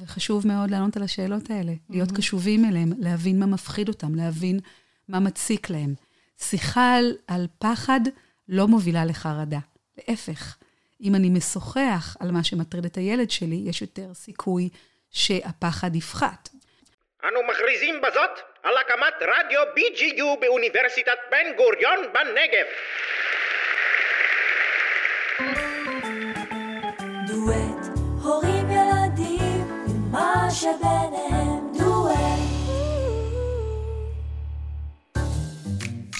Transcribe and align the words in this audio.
וחשוב 0.00 0.46
מאוד 0.46 0.70
לענות 0.70 0.96
על 0.96 1.02
השאלות 1.02 1.50
האלה, 1.50 1.72
להיות 1.90 2.08
קשובים 2.16 2.64
אליהם, 2.64 2.92
להבין 2.98 3.38
מה 3.38 3.46
מפחיד 3.46 3.88
אותם, 3.88 4.14
להבין 4.14 4.60
מה 5.08 5.20
מציק 5.20 5.70
להם. 5.70 5.94
שיחה 6.38 6.96
על, 6.96 7.16
על 7.26 7.46
פחד 7.58 8.00
לא 8.48 8.68
מובילה 8.68 9.04
לחרדה. 9.04 9.58
להפך, 9.98 10.56
אם 11.00 11.14
אני 11.14 11.30
משוחח 11.30 12.16
על 12.20 12.30
מה 12.30 12.44
שמטריד 12.44 12.84
את 12.84 12.96
הילד 12.96 13.30
שלי, 13.30 13.62
יש 13.66 13.82
יותר 13.82 14.14
סיכוי 14.14 14.68
שהפחד 15.10 15.96
יפחת. 15.96 16.48
אנו 17.24 17.40
מכריזים 17.50 18.00
בזאת 18.00 18.30
על 18.62 18.74
הקמת 18.76 19.14
רדיו 19.20 19.60
BGU 19.76 20.40
באוניברסיטת 20.40 21.18
בן 21.30 21.56
גוריון 21.56 21.98
בנגב. 22.12 22.66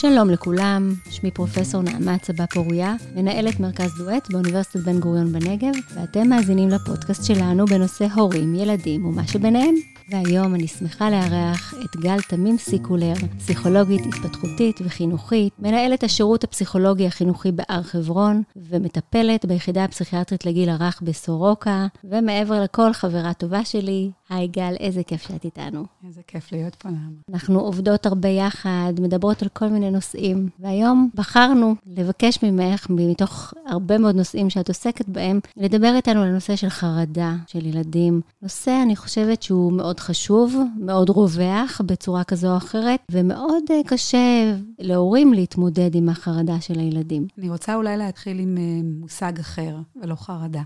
שלום 0.02 0.30
לכולם, 0.30 0.92
שמי 1.11 1.30
פרופסור 1.30 1.83
נעמה 1.83 2.19
צבא 2.19 2.47
פוריה, 2.47 2.95
מנהלת 3.15 3.60
מרכז 3.60 3.91
דואט 3.98 4.30
באוניברסיטת 4.30 4.80
בן 4.80 5.01
גוריון 5.01 5.33
בנגב, 5.33 5.73
ואתם 5.95 6.29
מאזינים 6.29 6.69
לפודקאסט 6.69 7.24
שלנו 7.24 7.66
בנושא 7.66 8.07
הורים, 8.15 8.55
ילדים 8.55 9.05
ומה 9.05 9.27
שביניהם. 9.27 9.74
והיום 10.10 10.55
אני 10.55 10.69
שמחה 10.69 11.10
לארח 11.10 11.74
את 11.74 12.01
גל 12.01 12.20
תמים 12.29 12.59
סיקולר, 12.59 13.15
פסיכולוגית 13.38 14.01
התפתחותית 14.07 14.80
וחינוכית, 14.84 15.52
מנהלת 15.59 16.05
השירות 16.05 16.45
הפסיכולוגי 16.45 17.07
החינוכי 17.07 17.52
בהר 17.52 17.82
חברון, 17.82 18.43
ומטפלת 18.57 19.45
ביחידה 19.45 19.84
הפסיכיאטרית 19.84 20.46
לגיל 20.46 20.69
הרך 20.69 21.02
בסורוקה, 21.02 21.87
ומעבר 22.05 22.62
לכל 22.62 22.93
חברה 22.93 23.32
טובה 23.32 23.65
שלי, 23.65 24.10
היי 24.32 24.48
גל, 24.48 24.74
איזה 24.80 25.02
כיף 25.02 25.22
שאת 25.22 25.45
איתנו. 25.45 25.84
איזה 26.06 26.20
כיף 26.27 26.52
להיות 26.52 26.74
פה, 26.74 26.88
נעמה. 26.88 27.20
אנחנו 27.32 27.60
עובדות 27.60 28.07
הרבה 28.07 28.29
יחד, 28.29 28.93
מדברות 29.01 29.43
על 29.43 29.48
כל 29.48 29.68
מיני 29.68 29.90
נושאים, 29.90 30.48
והיום 30.60 31.09
בחרנו 31.15 31.74
לבקש 31.87 32.38
ממך, 32.42 32.87
מתוך 32.90 33.54
הרבה 33.66 33.98
מאוד 33.98 34.16
נושאים 34.16 34.51
שאת 34.51 34.68
עוסקת 34.68 35.09
בהם, 35.09 35.40
לדבר 35.57 35.92
איתנו 35.96 36.23
על 36.23 36.29
הנושא 36.29 36.57
של 36.57 36.68
חרדה 36.68 37.34
של 37.46 37.66
ילדים. 37.66 38.20
נושא, 38.42 38.80
אני 38.82 38.96
חושבת 38.96 39.42
שהוא 39.42 39.73
מאוד 39.73 40.01
חשוב, 40.01 40.57
מאוד 40.80 41.10
רווח 41.10 41.80
בצורה 41.87 42.24
כזו 42.24 42.52
או 42.52 42.57
אחרת, 42.57 43.01
ומאוד 43.10 43.62
אה, 43.70 43.80
קשה 43.87 44.54
להורים 44.79 45.32
להתמודד 45.32 45.95
עם 45.95 46.09
החרדה 46.09 46.60
של 46.60 46.79
הילדים. 46.79 47.26
אני 47.38 47.51
רוצה 47.51 47.74
אולי 47.74 47.96
להתחיל 47.96 48.38
עם 48.38 48.59
אה, 48.59 48.80
מושג 49.01 49.38
אחר, 49.38 49.76
ולא 50.02 50.14
חרדה. 50.14 50.62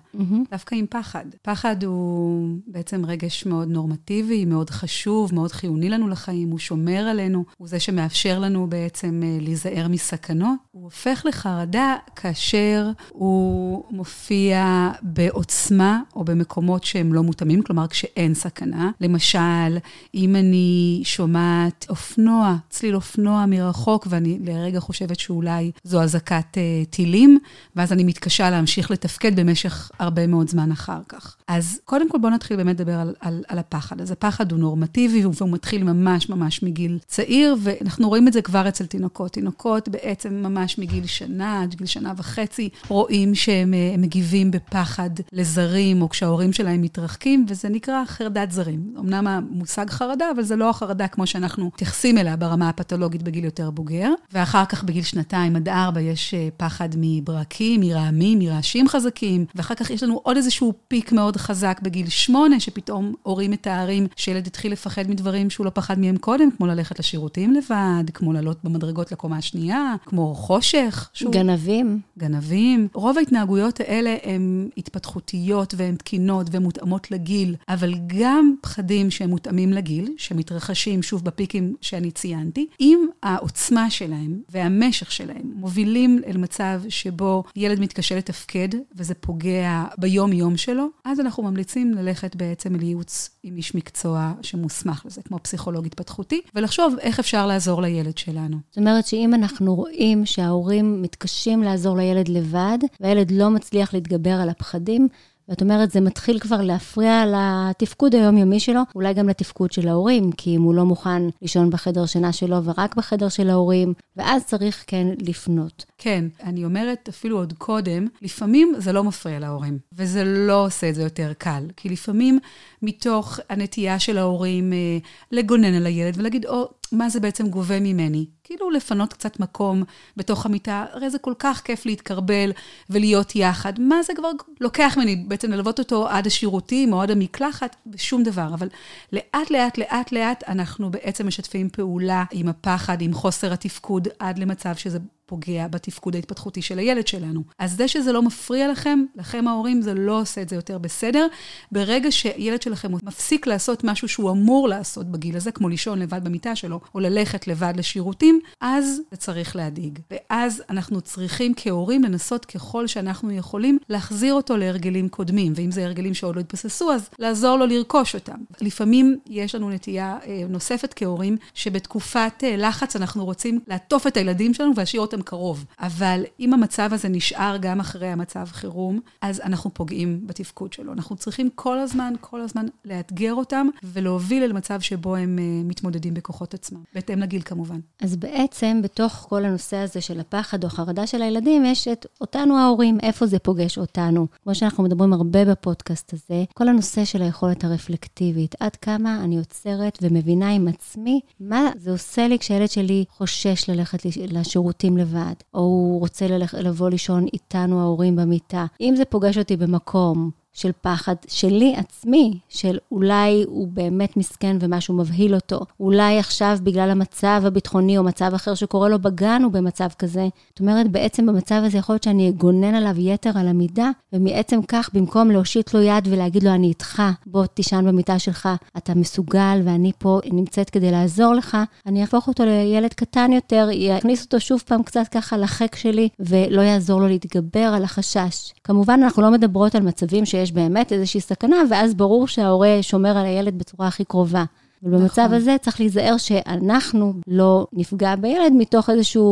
דווקא 0.50 0.74
עם 0.74 0.86
פחד. 0.91 1.24
פחד 1.42 1.84
הוא 1.84 2.48
בעצם 2.66 3.04
רגש 3.06 3.46
מאוד 3.46 3.55
נורמטיבי, 3.64 4.44
מאוד 4.44 4.70
חשוב, 4.70 5.34
מאוד 5.34 5.52
חיוני 5.52 5.88
לנו 5.88 6.08
לחיים, 6.08 6.50
הוא 6.50 6.58
שומר 6.58 7.00
עלינו, 7.10 7.44
הוא 7.58 7.68
זה 7.68 7.80
שמאפשר 7.80 8.38
לנו 8.38 8.66
בעצם 8.66 9.20
אה, 9.24 9.38
להיזהר 9.40 9.88
מסכנות. 9.88 10.58
הוא 10.77 10.84
הופך 10.84 11.22
לחרדה 11.28 11.94
כאשר 12.16 12.91
הוא 13.08 13.84
מופיע 13.91 14.91
בעוצמה 15.02 16.00
או 16.16 16.24
במקומות 16.24 16.84
שהם 16.84 17.12
לא 17.12 17.22
מותאמים, 17.22 17.62
כלומר 17.62 17.86
כשאין 17.86 18.34
סכנה. 18.34 18.91
למשל, 19.00 19.78
אם 20.14 20.36
אני 20.36 21.00
שומעת 21.04 21.86
אופנוע, 21.88 22.56
צליל 22.70 22.94
אופנוע 22.94 23.47
מרחוק, 23.47 24.06
ואני 24.10 24.38
לרגע 24.44 24.80
חושבת 24.80 25.20
שאולי 25.20 25.70
זו 25.84 26.02
אזעקת 26.02 26.58
אה, 26.58 26.82
טילים, 26.91 27.38
ואז 27.77 27.92
אני 27.92 28.04
מתקשה 28.04 28.50
להמשיך 28.50 28.91
לתפקד 28.91 29.41
במשך 29.41 29.91
הרבה 29.98 30.27
מאוד 30.27 30.48
זמן 30.48 30.72
אחר 30.72 31.00
כך. 31.08 31.36
אז 31.48 31.80
קודם 31.84 32.10
כל 32.10 32.19
בואו 32.19 32.32
נתחיל 32.32 32.56
באמת 32.56 32.80
לדבר 32.80 32.98
על, 33.00 33.14
על, 33.20 33.42
על 33.48 33.58
הפחד. 33.58 34.00
אז 34.00 34.10
הפחד 34.10 34.52
הוא 34.52 34.60
נורמטיבי, 34.60 35.24
והוא 35.24 35.50
מתחיל 35.50 35.84
ממש 35.84 36.28
ממש 36.28 36.62
מגיל 36.62 36.98
צעיר, 37.06 37.56
ואנחנו 37.62 38.08
רואים 38.08 38.28
את 38.28 38.32
זה 38.32 38.42
כבר 38.42 38.69
אצל 38.69 38.86
תינוקות. 38.86 39.32
תינוקות 39.32 39.88
בעצם 39.88 40.34
ממש 40.34 40.66
מגיל 40.78 41.06
שנה 41.06 41.62
עד 41.62 41.75
גיל 41.75 41.87
שנה 41.87 42.12
וחצי, 42.16 42.69
רואים 42.88 43.34
שהם 43.34 43.75
אה, 43.75 43.94
מגיבים 43.99 44.50
בפחד 44.50 45.10
לזרים, 45.32 46.03
או 46.03 46.09
כשההורים 46.09 46.53
שלהם 46.53 46.82
מתרחקים, 46.82 47.47
וזה 47.49 47.69
נקרא 47.69 48.04
חרדת 48.06 48.50
זרים. 48.50 48.94
אמנם 48.99 49.26
המושג 49.26 49.91
חרדה, 49.91 50.31
אבל 50.34 50.43
זה 50.43 50.56
לא 50.56 50.71
החרדה 50.71 51.09
כמו 51.09 51.26
שאנחנו 51.26 51.66
מתייחסים 51.66 52.19
אליה 52.19 52.37
ברמה 52.37 52.69
הפתולוגית 52.69 53.22
בגיל 53.22 53.44
יותר 53.44 53.71
בוגר. 53.71 54.10
ואחר 54.32 54.65
כך 54.65 54.84
בגיל 54.84 55.03
שנתיים 55.03 55.56
עד 55.56 55.69
ארבע 55.69 56.00
יש 56.00 56.34
אה, 56.34 56.49
פחד 56.56 56.88
מברקים, 56.97 57.81
מרעמים, 57.81 58.38
מרעשים 58.38 58.88
חזקים, 58.88 59.44
ואחר 59.55 59.75
כך 59.75 59.91
יש 59.91 60.03
לנו 60.03 60.21
עוד 60.22 60.37
איזשהו 60.37 60.72
פיק 60.88 61.12
מאוד 61.12 61.37
חזק 61.37 61.81
בגיל 61.82 62.09
שמונה, 62.09 62.60
שפתאום 62.60 63.15
הורים 63.22 63.50
מתארים 63.50 64.06
שילד 64.16 64.47
התחיל 64.47 64.72
לפחד 64.72 65.10
מדברים 65.10 65.50
שהוא 65.50 65.65
לא 65.65 65.71
פחד 65.71 65.99
מהם 65.99 66.16
קודם, 66.16 66.50
כמו 66.56 66.66
ללכת 66.66 66.99
לשירותים 66.99 67.53
לבד, 67.53 68.05
כמו 68.15 68.32
לעלות 68.32 68.59
במדרגות 68.65 69.12
לקומה 69.12 69.37
השנייה, 69.37 69.94
כמו 70.06 70.34
חושך. 70.56 71.11
שהוא... 71.12 71.33
גנבים. 71.33 72.00
גנבים. 72.19 72.89
רוב 72.94 73.19
ההתנהגויות 73.19 73.81
האלה 73.81 74.17
הן 74.22 74.69
התפתחותיות 74.77 75.75
והן 75.77 75.97
תקינות 75.97 76.47
ומותאמות 76.53 77.11
לגיל, 77.11 77.56
אבל 77.69 77.94
גם 78.06 78.55
פחדים 78.61 79.11
שהם 79.11 79.31
מותאמים 79.31 79.72
לגיל, 79.72 80.15
שמתרחשים 80.17 81.03
שוב 81.03 81.25
בפיקים 81.25 81.75
שאני 81.81 82.11
ציינתי, 82.11 82.67
אם 82.81 83.06
העוצמה 83.22 83.91
שלהם 83.91 84.41
והמשך 84.49 85.12
שלהם 85.12 85.53
מובילים 85.55 86.21
אל 86.27 86.37
מצב 86.37 86.83
שבו 86.88 87.44
ילד 87.56 87.81
מתקשה 87.81 88.17
לתפקד 88.17 88.69
וזה 88.97 89.15
פוגע 89.15 89.84
ביום-יום 89.99 90.56
שלו, 90.56 90.87
אז 91.05 91.21
אנחנו 91.21 91.43
ממליצים 91.43 91.94
ללכת 91.94 92.37
בעצם 92.37 92.75
לייעוץ 92.75 93.31
עם 93.46 93.56
איש 93.56 93.74
מקצוע 93.74 94.32
שמוסמך 94.42 95.02
לזה, 95.06 95.22
כמו 95.22 95.38
פסיכולוג 95.42 95.86
התפתחותי, 95.86 96.40
ולחשוב 96.54 96.94
איך 97.00 97.18
אפשר 97.18 97.46
לעזור 97.46 97.82
לילד 97.82 98.18
שלנו. 98.18 98.56
זאת 98.68 98.78
אומרת 98.78 99.06
שאם 99.06 99.34
אנחנו 99.34 99.74
רואים 99.74 100.26
שההורים 100.26 101.02
מתקשים 101.02 101.62
לעזור 101.62 101.96
לילד 101.96 102.28
לבד, 102.28 102.78
והילד 103.00 103.30
לא 103.30 103.50
מצליח 103.50 103.94
להתגבר 103.94 104.30
על 104.30 104.48
הפחדים, 104.48 105.08
ואת 105.48 105.62
אומרת, 105.62 105.90
זה 105.90 106.00
מתחיל 106.00 106.38
כבר 106.38 106.60
להפריע 106.60 107.24
לתפקוד 107.26 108.14
היומיומי 108.14 108.60
שלו, 108.60 108.80
אולי 108.94 109.14
גם 109.14 109.28
לתפקוד 109.28 109.72
של 109.72 109.88
ההורים, 109.88 110.32
כי 110.32 110.56
אם 110.56 110.62
הוא 110.62 110.74
לא 110.74 110.84
מוכן 110.84 111.22
לישון 111.42 111.70
בחדר 111.70 112.06
שינה 112.06 112.32
שלו 112.32 112.64
ורק 112.64 112.94
בחדר 112.96 113.28
של 113.28 113.50
ההורים, 113.50 113.94
ואז 114.16 114.44
צריך 114.44 114.84
כן 114.86 115.06
לפנות. 115.18 115.84
כן, 115.98 116.24
אני 116.42 116.64
אומרת 116.64 117.08
אפילו 117.08 117.38
עוד 117.38 117.52
קודם, 117.58 118.06
לפעמים 118.22 118.74
זה 118.78 118.92
לא 118.92 119.04
מפריע 119.04 119.38
להורים, 119.38 119.78
וזה 119.92 120.24
לא 120.24 120.66
עושה 120.66 120.88
את 120.88 120.94
זה 120.94 121.02
יותר 121.02 121.32
קל. 121.38 121.62
כי 121.76 121.88
לפעמים 121.88 122.38
מתוך 122.82 123.40
הנטייה 123.50 123.98
של 123.98 124.18
ההורים 124.18 124.72
אה, 124.72 124.98
לגונן 125.32 125.74
על 125.74 125.86
הילד 125.86 126.14
ולהגיד, 126.18 126.46
או, 126.46 126.68
מה 126.92 127.08
זה 127.08 127.20
בעצם 127.20 127.48
גובה 127.48 127.80
ממני? 127.80 128.26
כאילו 128.44 128.70
לפנות 128.70 129.12
קצת 129.12 129.41
מקום 129.41 129.82
בתוך 130.16 130.47
המיטה, 130.47 130.84
הרי 130.92 131.10
זה 131.10 131.19
כל 131.19 131.34
כך 131.38 131.62
כיף 131.64 131.86
להתקרבל 131.86 132.52
ולהיות 132.91 133.36
יחד. 133.36 133.80
מה 133.80 134.02
זה 134.02 134.12
כבר 134.16 134.30
לוקח 134.60 134.94
ממני 134.96 135.16
בעצם 135.16 135.52
ללוות 135.52 135.78
אותו 135.78 136.08
עד 136.08 136.26
השירותים 136.26 136.92
או 136.92 137.02
עד 137.02 137.10
המקלחת? 137.10 137.76
ושום 137.92 138.22
דבר. 138.22 138.48
אבל 138.54 138.69
לאט, 139.12 139.50
לאט, 139.50 139.78
לאט, 139.78 140.12
לאט 140.12 140.44
אנחנו 140.48 140.91
בעצם 140.91 141.26
משתפים 141.26 141.69
פעולה 141.69 142.25
עם 142.32 142.48
הפחד, 142.48 143.02
עם 143.02 143.12
חוסר 143.12 143.52
התפקוד, 143.52 144.08
עד 144.19 144.38
למצב 144.38 144.75
שזה 144.75 144.98
פוגע 145.26 145.69
בתפקוד 145.69 146.14
ההתפתחותי 146.14 146.62
של 146.62 146.78
הילד 146.78 147.06
שלנו. 147.06 147.42
אז 147.59 147.76
זה 147.76 147.88
שזה 147.88 148.12
לא 148.12 148.22
מפריע 148.22 148.69
לכם, 148.69 149.04
לכם 149.16 149.48
ההורים, 149.48 149.82
זה 149.82 149.94
לא 149.94 150.20
עושה 150.20 150.42
את 150.42 150.48
זה 150.48 150.56
יותר 150.56 150.78
בסדר. 150.78 151.26
ברגע 151.72 152.10
שילד 152.10 152.62
שלכם 152.62 152.92
מפסיק 153.03 153.47
לעשות 153.47 153.84
משהו 153.84 154.09
שהוא 154.09 154.31
אמור 154.31 154.69
לעשות 154.69 155.06
בגיל 155.06 155.37
הזה, 155.37 155.53
כמו 155.53 155.69
לישון 155.69 155.98
לבד 155.98 156.25
במיטה 156.25 156.56
שלו, 156.56 156.81
או 156.94 157.00
ללכת 157.00 157.48
לבד 157.48 157.75
לשירותים, 157.76 158.41
אז 158.60 159.00
זה 159.10 159.16
צריך 159.16 159.56
להדאיג. 159.56 159.98
ואז 160.10 160.62
אנחנו 160.70 161.00
צריכים 161.00 161.53
כהורים 161.56 162.03
לנסות 162.03 162.44
ככל 162.44 162.87
שאנחנו 162.87 163.32
יכולים 163.32 163.78
להחזיר 163.88 164.34
אותו 164.34 164.56
להרגלים 164.56 165.08
קודמים, 165.08 165.53
ואם 165.56 165.70
זה 165.70 165.84
הרגלים 165.84 166.14
שעוד 166.14 166.37
לא 166.37 166.41
התבססו, 166.41 166.93
אז 166.93 167.08
לעזור 167.19 167.56
לו 167.56 167.66
לרכוש 167.66 168.14
אותם. 168.14 168.38
לפעמים 168.60 169.19
יש 169.26 169.55
לנו 169.55 169.70
נטייה 169.70 170.19
אה, 170.26 170.43
נוספת 170.49 170.94
כהורים, 170.96 171.37
שבתקופת 171.55 172.44
אה, 172.44 172.56
לחץ 172.56 172.96
אנחנו 172.96 173.25
רוצים 173.25 173.61
לעטוף 173.69 174.06
את 174.06 174.17
הילדים 174.17 174.55
שלנו 174.55 174.73
ולהשאיר 174.76 175.02
אותם 175.02 175.15
קרוב. 175.22 175.64
אבל 175.80 176.24
אם 176.40 176.54
המצב 176.54 176.90
הזה 176.92 177.08
נשאר 177.08 177.56
גם 177.60 177.80
אחרי 177.80 178.06
המצב 178.06 178.46
חירום, 178.50 179.00
אז 179.20 179.40
אנחנו 179.40 179.74
פוגעים 179.74 180.26
בתפקוד 180.26 180.72
שלו. 180.72 180.92
אנחנו 180.92 181.16
צריכים 181.16 181.48
כל 181.54 181.78
הזמן, 181.78 182.14
כל 182.20 182.40
הזמן 182.40 182.66
לאתגר 182.84 183.34
אותם 183.34 183.66
ולהוביל 183.84 184.42
אל 184.42 184.52
מצב 184.52 184.80
שבו 184.80 185.16
הם 185.16 185.38
uh, 185.38 185.68
מתמודדים 185.68 186.14
בכוחות 186.14 186.54
עצמם, 186.54 186.82
בהתאם 186.94 187.18
לגיל 187.18 187.42
כמובן. 187.42 187.80
אז 188.02 188.16
בעצם, 188.16 188.80
בתוך 188.82 189.12
כל 189.28 189.44
הנושא 189.44 189.76
הזה 189.76 190.00
של 190.00 190.20
הפחד 190.20 190.64
או 190.64 190.68
חרדה 190.68 191.06
של 191.06 191.22
הילדים, 191.22 191.64
יש 191.64 191.88
את 191.88 192.06
אותנו 192.20 192.58
ההורים, 192.58 192.98
איפה 193.02 193.26
זה 193.26 193.38
פוגש 193.38 193.78
אותנו. 193.78 194.26
כמו 194.42 194.54
שאנחנו 194.54 194.84
מדברים 194.84 195.12
הרבה 195.12 195.44
בפודקאסט 195.44 196.12
הזה, 196.12 196.44
כל 196.54 196.68
הנושא 196.68 197.04
של 197.04 197.22
היכולת 197.22 197.64
הרפלקטיבית, 197.64 198.54
עד 198.60 198.76
כמה 198.76 199.24
אני 199.24 199.38
עוצרת 199.38 199.98
ומבינה 200.02 200.50
עם 200.50 200.68
עצמי 200.68 201.20
מה 201.40 201.70
זה 201.78 201.90
עושה 201.90 202.28
לי 202.28 202.38
כשהילד 202.38 202.70
שלי 202.70 203.04
חושש 203.10 203.70
ללכת 203.70 204.02
לשירותים 204.28 204.96
לבד, 204.96 205.06
או 205.55 205.61
הוא 205.61 206.00
רוצה. 206.00 206.26
לבוא 206.53 206.91
לישון 206.91 207.26
איתנו 207.32 207.81
ההורים 207.81 208.17
במיטה. 208.17 208.67
אם 208.81 208.94
זה 208.97 209.05
פוגש 209.05 209.38
אותי 209.38 209.56
במקום 209.56 210.31
של 210.56 210.70
פחד 210.81 211.14
שלי 211.29 211.75
עצמי, 211.76 212.38
של 212.49 212.79
אולי 212.93 213.44
הוא 213.47 213.69
באמת 213.69 214.17
מסכן 214.17 214.56
ומשהו 214.61 214.94
מבהיל 214.94 215.35
אותו. 215.35 215.61
אולי 215.81 216.19
עכשיו 216.19 216.58
בגלל 216.62 216.91
המצב 216.91 217.43
הביטחוני 217.44 217.99
או 217.99 218.03
מצב 218.03 218.35
אחר 218.35 218.55
שקורה 218.55 218.88
לו 218.88 218.99
בגן 218.99 219.43
הוא 219.44 219.53
במצב 219.53 219.88
כזה. 219.99 220.29
זאת 220.49 220.61
אומרת, 220.61 220.91
בעצם 220.91 221.26
במצב 221.26 221.62
הזה 221.64 221.79
יכול 221.79 221.93
להיות 221.93 222.03
שאני 222.03 222.29
אגונן 222.29 222.75
עליו 222.75 222.94
יתר 222.99 223.31
על 223.35 223.49
המידה, 223.49 223.91
ומעצם 224.12 224.62
כך, 224.62 224.91
במקום 224.93 225.31
להושיט 225.31 225.75
לו 225.75 225.82
יד 225.82 226.08
ולהגיד 226.11 226.43
לו, 226.43 226.50
אני 226.50 226.67
איתך, 226.67 227.02
בוא 227.26 227.47
תישן 227.47 227.85
במיטה 227.87 228.19
שלך, 228.19 228.49
אתה 228.76 228.94
מסוגל 228.94 229.61
ואני 229.64 229.93
פה 229.99 230.20
נמצאת 230.32 230.70
כדי 230.70 230.91
לעזור 230.91 231.35
לך, 231.35 231.56
אני 231.87 232.00
אהפוך 232.00 232.29
אותו 232.29 232.44
לילד 232.44 232.94
קטן 232.94 233.32
יותר, 233.32 233.69
יכניס 233.73 234.25
אותו 234.25 234.41
שוב 234.41 234.62
פעם 234.67 234.82
קצת 234.82 235.09
ככה 235.11 235.37
לחק 235.37 235.76
שלי, 235.76 236.09
ולא 236.20 236.61
יעזור 236.61 237.00
לו 237.00 237.09
להתגבר 237.09 237.61
על 237.75 237.85
החשש. 237.85 238.52
כמובן, 238.64 239.00
אנחנו 239.02 239.23
לא 239.23 239.31
מדברות 239.31 239.75
על 239.75 239.82
מצבים 239.82 240.25
שיש 240.26 240.45
באמת 240.50 240.93
איזושהי 240.93 241.20
סכנה, 241.20 241.56
ואז 241.70 241.94
ברור 241.94 242.28
שההורה 242.28 242.78
שומר 242.82 243.16
על 243.16 243.26
הילד 243.26 243.58
בצורה 243.58 243.88
הכי 243.88 244.04
קרובה. 244.04 244.44
אבל 244.82 244.98
במצב 244.98 245.22
נכון. 245.22 245.34
הזה 245.37 245.56
צריך 245.60 245.81
להיזהר 245.81 246.16
שאנחנו 246.16 247.14
לא 247.26 247.66
נפגע 247.72 248.16
בילד 248.16 248.52
מתוך 248.52 248.90
איזושהי 248.90 249.22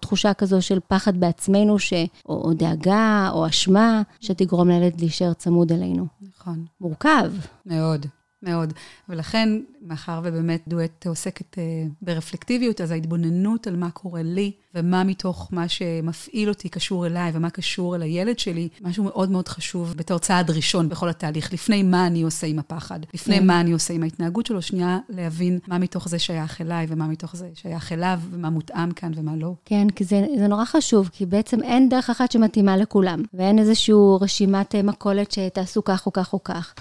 תחושה 0.00 0.34
כזו 0.34 0.62
של 0.62 0.78
פחד 0.88 1.16
בעצמנו, 1.16 1.78
ש... 1.78 1.92
או, 2.28 2.44
או 2.44 2.52
דאגה, 2.54 3.30
או 3.32 3.46
אשמה, 3.46 4.02
שתגרום 4.20 4.68
לילד 4.68 5.00
להישאר 5.00 5.32
צמוד 5.32 5.72
אלינו. 5.72 6.06
נכון. 6.38 6.64
מורכב. 6.80 7.32
מאוד, 7.66 8.06
מאוד. 8.44 8.72
ולכן, 9.08 9.48
מאחר 9.82 10.20
ובאמת 10.24 10.62
דואט 10.68 11.06
עוסקת 11.06 11.58
אה, 11.58 11.62
ברפלקטיביות, 12.02 12.80
אז 12.80 12.90
ההתבוננות 12.90 13.66
על 13.66 13.76
מה 13.76 13.90
קורה 13.90 14.22
לי, 14.22 14.52
ומה 14.74 15.04
מתוך 15.04 15.48
מה 15.52 15.68
שמפעיל 15.68 16.48
אותי 16.48 16.68
קשור 16.68 17.06
אליי, 17.06 17.30
ומה 17.34 17.50
קשור 17.50 17.96
אל 17.96 18.02
הילד 18.02 18.38
שלי, 18.38 18.68
משהו 18.80 19.04
מאוד 19.04 19.30
מאוד 19.30 19.48
חשוב 19.48 19.94
בתור 19.96 20.18
צעד 20.18 20.50
ראשון 20.50 20.88
בכל 20.88 21.08
התהליך, 21.08 21.52
לפני 21.52 21.82
מה 21.82 22.06
אני 22.06 22.22
עושה 22.22 22.46
עם 22.46 22.58
הפחד, 22.58 23.00
לפני 23.14 23.38
כן. 23.38 23.46
מה 23.46 23.60
אני 23.60 23.72
עושה 23.72 23.94
עם 23.94 24.02
ההתנהגות 24.02 24.46
שלו, 24.46 24.62
שנייה 24.62 24.98
להבין 25.08 25.58
מה 25.68 25.78
מתוך 25.78 26.08
זה 26.08 26.18
שייך 26.18 26.60
אליי, 26.60 26.86
ומה 26.88 27.06
מתוך 27.06 27.36
זה 27.36 27.48
שייך 27.54 27.92
אליו, 27.92 28.20
ומה 28.30 28.50
מותאם 28.50 28.92
כאן 28.92 29.12
ומה 29.14 29.36
לא. 29.36 29.54
כן, 29.64 29.90
כי 29.90 30.04
זה, 30.04 30.26
זה 30.38 30.46
נורא 30.46 30.64
חשוב, 30.64 31.10
כי 31.12 31.26
בעצם 31.26 31.62
אין 31.62 31.88
דרך 31.88 32.10
אחת 32.10 32.32
שמתאימה 32.32 32.76
לכולם, 32.76 33.22
ואין 33.34 33.58
איזושהי 33.58 33.94
רשימת 34.20 34.74
אה, 34.74 34.82
מכולת 34.82 35.32
שתעשו 35.32 35.84
כך 35.84 36.06
או 36.06 36.12
כך 36.12 36.32
או 36.32 36.44
כך. 36.44 36.74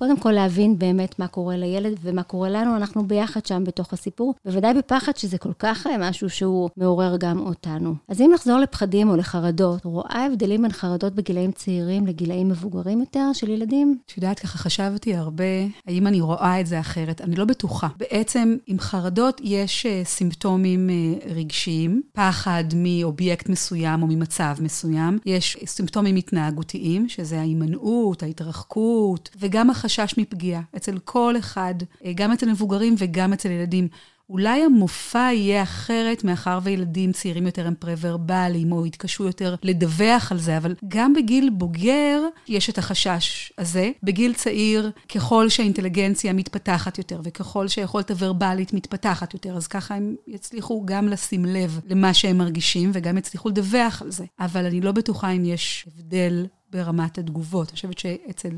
קודם 0.00 0.16
כל 0.16 0.32
להבין 0.32 0.78
באמת 0.78 1.18
מה 1.18 1.26
קורה 1.26 1.56
לילד 1.56 1.98
ומה 2.02 2.22
קורה 2.22 2.50
לנו, 2.50 2.76
אנחנו 2.76 3.06
ביחד 3.06 3.46
שם 3.46 3.64
בתוך 3.64 3.92
הסיפור, 3.92 4.34
בוודאי 4.44 4.74
בפחד 4.74 5.16
שזה 5.16 5.38
כל 5.38 5.52
כך 5.58 5.86
אה, 5.86 6.10
משהו 6.10 6.30
שהוא 6.30 6.70
מעורר 6.76 7.16
גם 7.16 7.38
אותנו. 7.38 7.94
אז 8.08 8.20
אם 8.20 8.30
נחזור 8.34 8.58
לפחדים 8.58 9.08
או 9.08 9.16
לחרדות, 9.16 9.84
רואה 9.84 10.26
הבדלים 10.26 10.62
בין 10.62 10.72
חרדות 10.72 11.14
בגילאים 11.14 11.52
צעירים 11.52 12.06
לגילאים 12.06 12.48
מבוגרים 12.48 13.00
יותר 13.00 13.32
של 13.32 13.50
ילדים? 13.50 13.98
את 14.06 14.16
יודעת, 14.16 14.38
ככה 14.38 14.58
חשבתי 14.58 15.14
הרבה, 15.14 15.44
האם 15.86 16.06
אני 16.06 16.20
רואה 16.20 16.60
את 16.60 16.66
זה 16.66 16.80
אחרת? 16.80 17.20
אני 17.20 17.36
לא 17.36 17.44
בטוחה. 17.44 17.88
בעצם, 17.96 18.56
עם 18.66 18.78
חרדות 18.78 19.40
יש 19.44 19.86
אה, 19.86 20.02
סימפטומים 20.04 20.90
אה, 20.90 21.34
רגשיים, 21.34 22.02
פחד 22.12 22.64
מאובייקט 22.76 23.48
מסוים 23.48 24.02
או 24.02 24.06
ממצב 24.06 24.56
מסוים. 24.60 25.18
יש 25.26 25.56
סימפטומים 25.66 26.16
התנהגותיים, 26.16 27.08
שזה 27.08 27.40
ההימנעות, 27.40 28.22
ההתרחקות, 28.22 29.30
וגם 29.40 29.70
החשש 29.98 30.18
מפגיעה. 30.18 30.62
אצל 30.76 30.98
כל 30.98 31.34
אחד, 31.38 31.74
אה, 32.04 32.12
גם 32.14 32.32
אצל 32.32 32.50
מבוגרים 32.50 32.94
וגם 32.98 33.32
אצל 33.32 33.50
ילדים. 33.50 33.88
אולי 34.30 34.62
המופע 34.62 35.30
יהיה 35.32 35.62
אחרת, 35.62 36.24
מאחר 36.24 36.58
וילדים 36.62 37.12
צעירים 37.12 37.46
יותר 37.46 37.66
הם 37.66 37.74
פרה-ורבליים, 37.78 38.72
או 38.72 38.86
יתקשו 38.86 39.24
יותר 39.24 39.54
לדווח 39.62 40.32
על 40.32 40.38
זה, 40.38 40.56
אבל 40.56 40.74
גם 40.88 41.12
בגיל 41.14 41.50
בוגר 41.50 42.20
יש 42.48 42.70
את 42.70 42.78
החשש 42.78 43.52
הזה. 43.58 43.90
בגיל 44.02 44.32
צעיר, 44.32 44.90
ככל 45.14 45.48
שהאינטליגנציה 45.48 46.32
מתפתחת 46.32 46.98
יותר, 46.98 47.20
וככל 47.24 47.68
שהיכולת 47.68 48.10
הוורבלית 48.10 48.72
מתפתחת 48.72 49.34
יותר, 49.34 49.56
אז 49.56 49.66
ככה 49.66 49.94
הם 49.94 50.16
יצליחו 50.26 50.82
גם 50.84 51.08
לשים 51.08 51.44
לב 51.44 51.80
למה 51.86 52.14
שהם 52.14 52.38
מרגישים, 52.38 52.90
וגם 52.94 53.18
יצליחו 53.18 53.48
לדווח 53.48 54.02
על 54.02 54.10
זה. 54.10 54.24
אבל 54.40 54.66
אני 54.66 54.80
לא 54.80 54.92
בטוחה 54.92 55.30
אם 55.30 55.44
יש 55.44 55.86
הבדל 55.88 56.46
ברמת 56.72 57.18
התגובות. 57.18 57.68
אני 57.68 57.74
חושבת 57.74 57.98
שאצל... 57.98 58.50